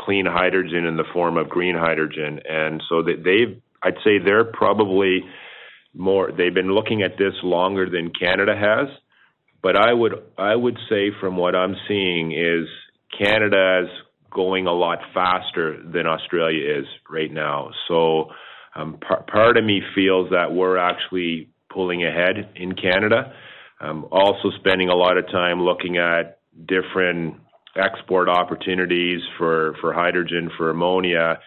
clean 0.00 0.26
hydrogen 0.26 0.84
in 0.84 0.96
the 0.96 1.04
form 1.12 1.36
of 1.36 1.48
green 1.48 1.74
hydrogen. 1.74 2.40
And 2.48 2.82
so 2.88 3.02
they've, 3.02 3.60
I'd 3.82 3.96
say 4.04 4.18
they're 4.18 4.44
probably 4.44 5.24
more, 5.94 6.30
they've 6.30 6.54
been 6.54 6.72
looking 6.72 7.02
at 7.02 7.18
this 7.18 7.34
longer 7.42 7.88
than 7.88 8.10
Canada 8.18 8.54
has. 8.56 8.88
But 9.62 9.76
I 9.76 9.92
would, 9.92 10.12
I 10.36 10.54
would 10.54 10.78
say 10.88 11.10
from 11.20 11.36
what 11.36 11.54
I'm 11.54 11.74
seeing 11.88 12.32
is 12.32 12.68
Canada 13.18 13.84
is 13.84 13.90
going 14.30 14.66
a 14.66 14.72
lot 14.72 14.98
faster 15.12 15.82
than 15.82 16.06
Australia 16.06 16.78
is 16.80 16.86
right 17.10 17.32
now. 17.32 17.70
So 17.88 18.30
um, 18.74 18.98
par- 19.00 19.24
part 19.24 19.56
of 19.56 19.64
me 19.64 19.82
feels 19.94 20.30
that 20.30 20.52
we're 20.52 20.76
actually 20.76 21.48
pulling 21.72 22.04
ahead 22.04 22.50
in 22.54 22.74
Canada. 22.74 23.32
Um, 23.80 24.06
also 24.10 24.50
spending 24.58 24.88
a 24.88 24.94
lot 24.94 25.18
of 25.18 25.26
time 25.26 25.62
looking 25.62 25.96
at 25.96 26.38
different 26.66 27.36
export 27.76 28.28
opportunities 28.28 29.20
for, 29.38 29.74
for 29.80 29.92
hydrogen, 29.92 30.50
for 30.56 30.70
ammonia, 30.70 31.38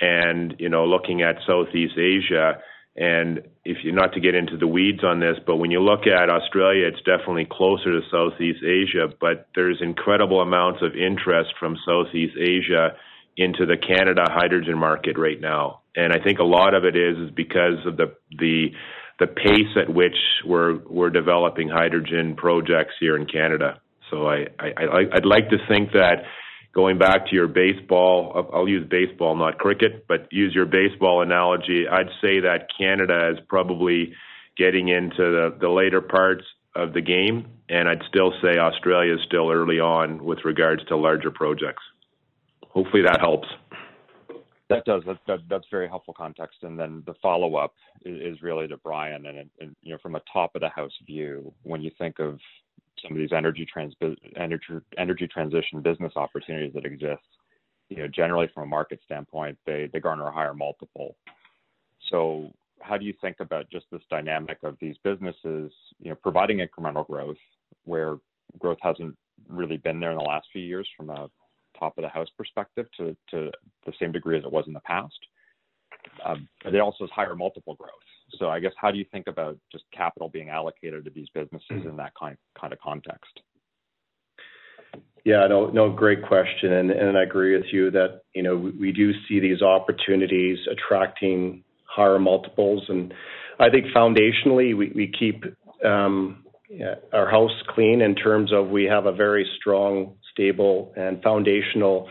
and 0.00 0.54
you 0.58 0.68
know 0.68 0.84
looking 0.84 1.22
at 1.22 1.36
Southeast 1.46 1.94
Asia. 1.98 2.58
And 2.96 3.42
if 3.64 3.78
you're 3.84 3.94
not 3.94 4.12
to 4.14 4.20
get 4.20 4.34
into 4.34 4.56
the 4.56 4.66
weeds 4.66 5.04
on 5.04 5.20
this, 5.20 5.36
but 5.46 5.56
when 5.56 5.70
you 5.70 5.80
look 5.80 6.06
at 6.06 6.28
Australia, 6.28 6.88
it's 6.88 7.02
definitely 7.02 7.46
closer 7.50 7.92
to 7.92 8.00
Southeast 8.10 8.64
Asia, 8.64 9.08
but 9.20 9.46
there's 9.54 9.78
incredible 9.80 10.40
amounts 10.40 10.82
of 10.82 10.96
interest 10.96 11.54
from 11.58 11.76
Southeast 11.86 12.34
Asia 12.36 12.96
into 13.36 13.64
the 13.64 13.76
Canada 13.76 14.24
hydrogen 14.28 14.76
market 14.76 15.16
right 15.16 15.40
now. 15.40 15.80
And 15.96 16.12
I 16.12 16.22
think 16.22 16.40
a 16.40 16.44
lot 16.44 16.74
of 16.74 16.84
it 16.84 16.96
is 16.96 17.16
is 17.16 17.30
because 17.30 17.86
of 17.86 17.96
the 17.96 18.14
the 18.38 18.72
the 19.18 19.26
pace 19.26 19.76
at 19.80 19.92
which 19.92 20.16
we're 20.44 20.78
we're 20.88 21.10
developing 21.10 21.68
hydrogen 21.68 22.34
projects 22.36 22.94
here 22.98 23.16
in 23.16 23.26
Canada. 23.26 23.80
So 24.10 24.26
I, 24.26 24.46
I 24.58 25.06
I'd 25.12 25.26
like 25.26 25.50
to 25.50 25.58
think 25.68 25.92
that 25.92 26.24
going 26.72 26.98
back 26.98 27.26
to 27.26 27.34
your 27.34 27.48
baseball, 27.48 28.50
I'll 28.52 28.68
use 28.68 28.86
baseball, 28.88 29.34
not 29.36 29.58
cricket, 29.58 30.06
but 30.06 30.28
use 30.30 30.54
your 30.54 30.66
baseball 30.66 31.22
analogy. 31.22 31.86
I'd 31.90 32.10
say 32.20 32.40
that 32.40 32.68
Canada 32.76 33.32
is 33.32 33.38
probably 33.48 34.12
getting 34.56 34.88
into 34.88 35.18
the, 35.18 35.56
the 35.60 35.68
later 35.68 36.00
parts 36.00 36.44
of 36.76 36.92
the 36.92 37.00
game, 37.00 37.46
and 37.68 37.88
I'd 37.88 38.02
still 38.08 38.32
say 38.42 38.58
Australia 38.58 39.14
is 39.14 39.20
still 39.26 39.50
early 39.50 39.80
on 39.80 40.24
with 40.24 40.38
regards 40.44 40.84
to 40.86 40.96
larger 40.96 41.30
projects. 41.30 41.82
Hopefully 42.68 43.02
that 43.02 43.20
helps. 43.20 43.48
That 44.68 44.84
does. 44.84 45.02
That, 45.04 45.18
that, 45.26 45.40
that's 45.48 45.66
very 45.68 45.88
helpful 45.88 46.14
context. 46.14 46.58
And 46.62 46.78
then 46.78 47.02
the 47.04 47.14
follow 47.20 47.56
up 47.56 47.74
is, 48.04 48.34
is, 48.36 48.42
really 48.42 48.68
to 48.68 48.76
Brian. 48.76 49.26
And, 49.26 49.50
and, 49.58 49.74
you 49.82 49.92
know, 49.92 49.98
from 50.00 50.14
a 50.14 50.22
top 50.32 50.54
of 50.54 50.60
the 50.60 50.68
house 50.68 50.92
view, 51.04 51.52
when 51.64 51.82
you 51.82 51.90
think 51.98 52.20
of 52.20 52.38
some 53.02 53.12
of 53.12 53.18
these 53.18 53.32
energy 53.32 53.66
trans 53.70 53.94
energy 54.36 54.64
energy 54.98 55.26
transition 55.26 55.80
business 55.80 56.12
opportunities 56.16 56.72
that 56.74 56.84
exist, 56.84 57.22
you 57.88 57.98
know, 57.98 58.08
generally 58.08 58.48
from 58.52 58.64
a 58.64 58.66
market 58.66 59.00
standpoint, 59.04 59.58
they 59.66 59.88
they 59.92 60.00
garner 60.00 60.26
a 60.26 60.32
higher 60.32 60.54
multiple. 60.54 61.16
So 62.10 62.50
how 62.80 62.96
do 62.96 63.04
you 63.04 63.14
think 63.20 63.36
about 63.40 63.70
just 63.70 63.86
this 63.92 64.02
dynamic 64.10 64.58
of 64.62 64.76
these 64.80 64.96
businesses, 65.04 65.72
you 66.00 66.10
know, 66.10 66.14
providing 66.14 66.58
incremental 66.58 67.06
growth 67.06 67.36
where 67.84 68.16
growth 68.58 68.78
hasn't 68.80 69.16
really 69.48 69.76
been 69.76 70.00
there 70.00 70.10
in 70.10 70.18
the 70.18 70.24
last 70.24 70.48
few 70.52 70.62
years 70.62 70.88
from 70.96 71.10
a 71.10 71.28
top 71.78 71.96
of 71.98 72.02
the 72.02 72.08
house 72.08 72.28
perspective 72.36 72.86
to, 72.96 73.16
to 73.30 73.50
the 73.86 73.92
same 73.98 74.12
degree 74.12 74.38
as 74.38 74.44
it 74.44 74.52
was 74.52 74.64
in 74.66 74.72
the 74.72 74.80
past. 74.80 75.18
Um, 76.24 76.48
but 76.64 76.74
it 76.74 76.80
also 76.80 77.04
has 77.04 77.10
higher 77.10 77.36
multiple 77.36 77.74
growth. 77.74 77.90
So 78.38 78.48
I 78.48 78.60
guess 78.60 78.72
how 78.76 78.90
do 78.90 78.98
you 78.98 79.04
think 79.10 79.26
about 79.26 79.58
just 79.70 79.84
capital 79.92 80.28
being 80.28 80.48
allocated 80.48 81.04
to 81.04 81.10
these 81.10 81.28
businesses 81.34 81.84
in 81.84 81.96
that 81.96 82.12
kind 82.18 82.36
kind 82.58 82.72
of 82.72 82.78
context? 82.78 83.40
Yeah, 85.24 85.46
no, 85.48 85.66
no, 85.66 85.90
great 85.90 86.22
question, 86.22 86.72
and 86.72 86.90
and 86.90 87.18
I 87.18 87.22
agree 87.22 87.56
with 87.56 87.66
you 87.72 87.90
that 87.90 88.22
you 88.34 88.42
know 88.42 88.56
we, 88.56 88.70
we 88.70 88.92
do 88.92 89.12
see 89.28 89.38
these 89.40 89.62
opportunities 89.62 90.58
attracting 90.70 91.62
higher 91.84 92.18
multiples, 92.18 92.84
and 92.88 93.12
I 93.58 93.68
think 93.68 93.86
foundationally 93.94 94.76
we 94.76 94.92
we 94.94 95.12
keep 95.18 95.44
um, 95.84 96.44
our 97.12 97.28
house 97.30 97.50
clean 97.68 98.00
in 98.00 98.14
terms 98.14 98.52
of 98.52 98.68
we 98.68 98.84
have 98.84 99.06
a 99.06 99.12
very 99.12 99.46
strong 99.58 100.14
stable 100.32 100.92
and 100.96 101.22
foundational 101.22 102.08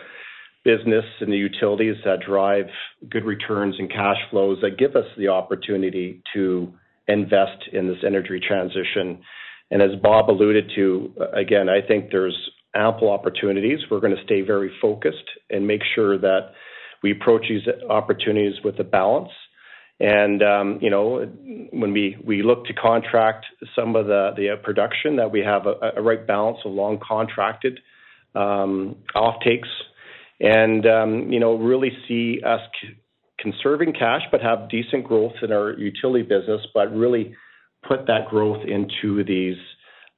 business 0.64 1.06
and 1.22 1.32
the 1.32 1.38
utilities 1.38 1.96
that 2.06 2.20
drive 2.26 2.66
good 3.10 3.26
returns 3.26 3.76
and 3.80 3.90
cash 3.90 4.18
flows 4.30 4.58
that 4.62 4.78
give 4.78 4.96
us 4.96 5.06
the 5.18 5.28
opportunity 5.28 6.22
to 6.34 6.74
invest 7.08 7.68
in 7.72 7.88
this 7.88 7.98
energy 8.06 8.40
transition. 8.46 9.22
And 9.72 9.82
as 9.82 9.92
Bob 10.02 10.30
alluded 10.30 10.72
to, 10.76 11.14
again, 11.34 11.70
I 11.70 11.86
think 11.86 12.12
there's 12.12 12.38
ample 12.76 13.10
opportunities. 13.10 13.80
We're 13.90 14.00
going 14.00 14.16
to 14.16 14.24
stay 14.24 14.42
very 14.42 14.72
focused 14.82 15.30
and 15.50 15.66
make 15.66 15.82
sure 15.96 16.18
that 16.18 16.52
we 17.02 17.12
approach 17.12 17.46
these 17.50 17.68
opportunities 17.90 18.56
with 18.64 18.80
a 18.80 18.84
balance. 18.84 19.32
And 20.00 20.42
um, 20.42 20.80
you 20.82 20.90
know, 20.90 21.26
when 21.72 21.92
we, 21.92 22.18
we 22.24 22.42
look 22.42 22.66
to 22.66 22.74
contract 22.74 23.46
some 23.76 23.96
of 23.96 24.06
the, 24.06 24.32
the 24.36 24.56
production, 24.64 25.18
that 25.18 25.32
we 25.32 25.42
have 25.42 25.66
a, 25.66 25.98
a 25.98 26.02
right 26.02 26.26
balance 26.26 26.60
of 26.64 26.72
long 26.72 27.00
contracted 27.06 27.80
um, 28.36 28.96
offtakes, 29.16 29.68
and 30.40 30.86
um, 30.86 31.32
you 31.32 31.40
know 31.40 31.56
really 31.56 31.92
see 32.08 32.42
us 32.46 32.62
conserving 33.40 33.94
cash, 33.94 34.22
but 34.32 34.42
have 34.42 34.70
decent 34.70 35.06
growth 35.06 35.34
in 35.42 35.52
our 35.52 35.78
utility 35.78 36.24
business, 36.24 36.62
but 36.74 36.94
really 36.94 37.36
put 37.88 38.06
that 38.08 38.28
growth 38.30 38.64
into 38.68 39.24
these 39.24 39.58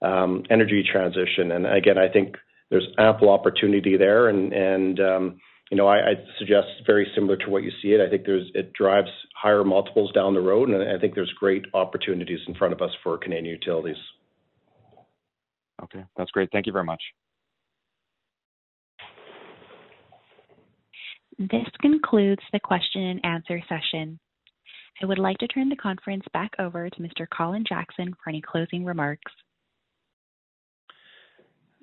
um, 0.01 0.43
energy 0.49 0.83
transition. 0.89 1.51
And 1.51 1.65
again, 1.67 1.97
I 1.97 2.11
think 2.11 2.35
there's 2.69 2.87
ample 2.97 3.29
opportunity 3.29 3.97
there, 3.97 4.29
and 4.29 4.53
and 4.53 4.99
um, 4.99 5.39
you 5.69 5.77
know 5.77 5.87
I, 5.87 5.97
I 5.97 6.13
suggest 6.39 6.67
very 6.85 7.07
similar 7.15 7.37
to 7.37 7.49
what 7.49 7.63
you 7.63 7.71
see 7.81 7.89
it. 7.89 8.01
I 8.01 8.09
think 8.09 8.25
there's 8.25 8.49
it 8.53 8.73
drives 8.73 9.09
higher 9.35 9.63
multiples 9.63 10.11
down 10.11 10.33
the 10.33 10.41
road, 10.41 10.69
and 10.69 10.89
I 10.89 10.99
think 10.99 11.15
there's 11.15 11.33
great 11.39 11.65
opportunities 11.73 12.39
in 12.47 12.55
front 12.55 12.73
of 12.73 12.81
us 12.81 12.91
for 13.03 13.17
Canadian 13.17 13.45
utilities. 13.45 13.97
Okay, 15.83 16.03
that's 16.15 16.31
great. 16.31 16.49
Thank 16.51 16.67
you 16.67 16.73
very 16.73 16.85
much. 16.85 17.01
This 21.49 21.65
concludes 21.81 22.43
the 22.53 22.59
question 22.59 23.01
and 23.01 23.25
answer 23.25 23.59
session. 23.67 24.19
I 25.01 25.07
would 25.07 25.17
like 25.17 25.39
to 25.39 25.47
turn 25.47 25.69
the 25.69 25.75
conference 25.75 26.23
back 26.33 26.51
over 26.59 26.87
to 26.87 27.01
Mr. 27.01 27.25
Colin 27.35 27.63
Jackson 27.67 28.13
for 28.23 28.29
any 28.29 28.41
closing 28.41 28.85
remarks. 28.85 29.31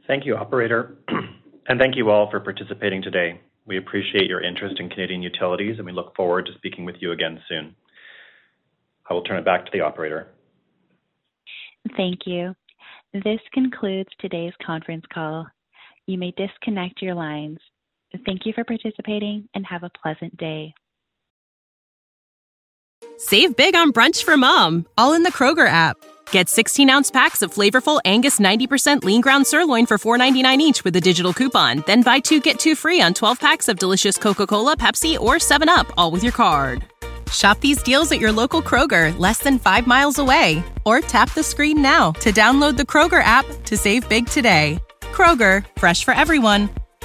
Thank 0.07 0.25
you, 0.25 0.37
operator. 0.37 0.99
and 1.69 1.81
thank 1.81 1.97
you 1.97 2.09
all 2.09 2.31
for 2.31 2.39
participating 2.39 3.03
today. 3.03 3.41
We 3.67 3.79
appreciate 3.79 4.29
your 4.29 4.43
interest 4.43 4.79
in 4.79 4.91
Canadian 4.91 5.23
Utilities, 5.23 5.79
and 5.79 5.87
we 5.87 5.93
look 5.93 6.15
forward 6.15 6.47
to 6.47 6.53
speaking 6.55 6.85
with 6.85 6.97
you 7.01 7.11
again 7.11 7.41
soon. 7.49 7.75
I 9.11 9.15
will 9.15 9.23
turn 9.23 9.39
it 9.39 9.45
back 9.45 9.65
to 9.65 9.71
the 9.73 9.81
operator. 9.81 10.29
Thank 11.97 12.21
you. 12.27 12.55
This 13.13 13.41
concludes 13.53 14.11
today's 14.21 14.55
conference 14.65 15.05
call. 15.13 15.49
You 16.07 16.17
may 16.17 16.33
disconnect 16.37 17.03
your 17.03 17.17
lines. 17.17 17.59
Thank 18.25 18.47
you 18.47 18.53
for 18.53 18.65
participating 18.65 19.49
and 19.55 19.67
have 19.67 19.83
a 19.83 19.91
pleasant 19.91 20.37
day. 20.37 20.75
Save 23.19 23.57
big 23.57 23.75
on 23.75 23.93
brunch 23.93 24.23
for 24.23 24.37
mom, 24.37 24.87
all 24.97 25.13
in 25.13 25.25
the 25.25 25.33
Kroger 25.33 25.69
app. 25.69 25.97
Get 26.31 26.49
16 26.49 26.89
ounce 26.89 27.11
packs 27.11 27.43
of 27.43 27.53
flavorful 27.53 28.01
Angus 28.05 28.39
90% 28.39 29.03
lean 29.03 29.21
ground 29.21 29.47
sirloin 29.47 29.87
for 29.87 29.99
$4.99 29.99 30.59
each 30.59 30.85
with 30.85 30.95
a 30.97 31.01
digital 31.01 31.33
coupon. 31.33 31.83
Then 31.87 32.03
buy 32.03 32.21
two 32.21 32.41
get 32.41 32.59
two 32.59 32.75
free 32.75 33.01
on 33.01 33.15
12 33.15 33.41
packs 33.41 33.69
of 33.69 33.79
delicious 33.79 34.17
Coca 34.17 34.47
Cola, 34.47 34.77
Pepsi, 34.77 35.19
or 35.19 35.37
7UP, 35.37 35.91
all 35.97 36.11
with 36.11 36.23
your 36.23 36.33
card. 36.33 36.85
Shop 37.33 37.61
these 37.61 37.83
deals 37.83 38.11
at 38.13 38.21
your 38.21 38.33
local 38.33 38.63
Kroger, 38.63 39.17
less 39.19 39.39
than 39.39 39.59
five 39.59 39.87
miles 39.87 40.19
away. 40.19 40.63
Or 40.87 41.01
tap 41.01 41.35
the 41.35 41.43
screen 41.43 41.83
now 41.83 42.13
to 42.13 42.33
download 42.33 42.77
the 42.77 42.85
Kroger 42.85 43.23
app 43.23 43.47
to 43.65 43.77
save 43.77 44.09
big 44.09 44.27
today. 44.27 44.79
Kroger, 45.13 45.67
fresh 45.77 46.05
for 46.05 46.15
everyone. 46.15 46.71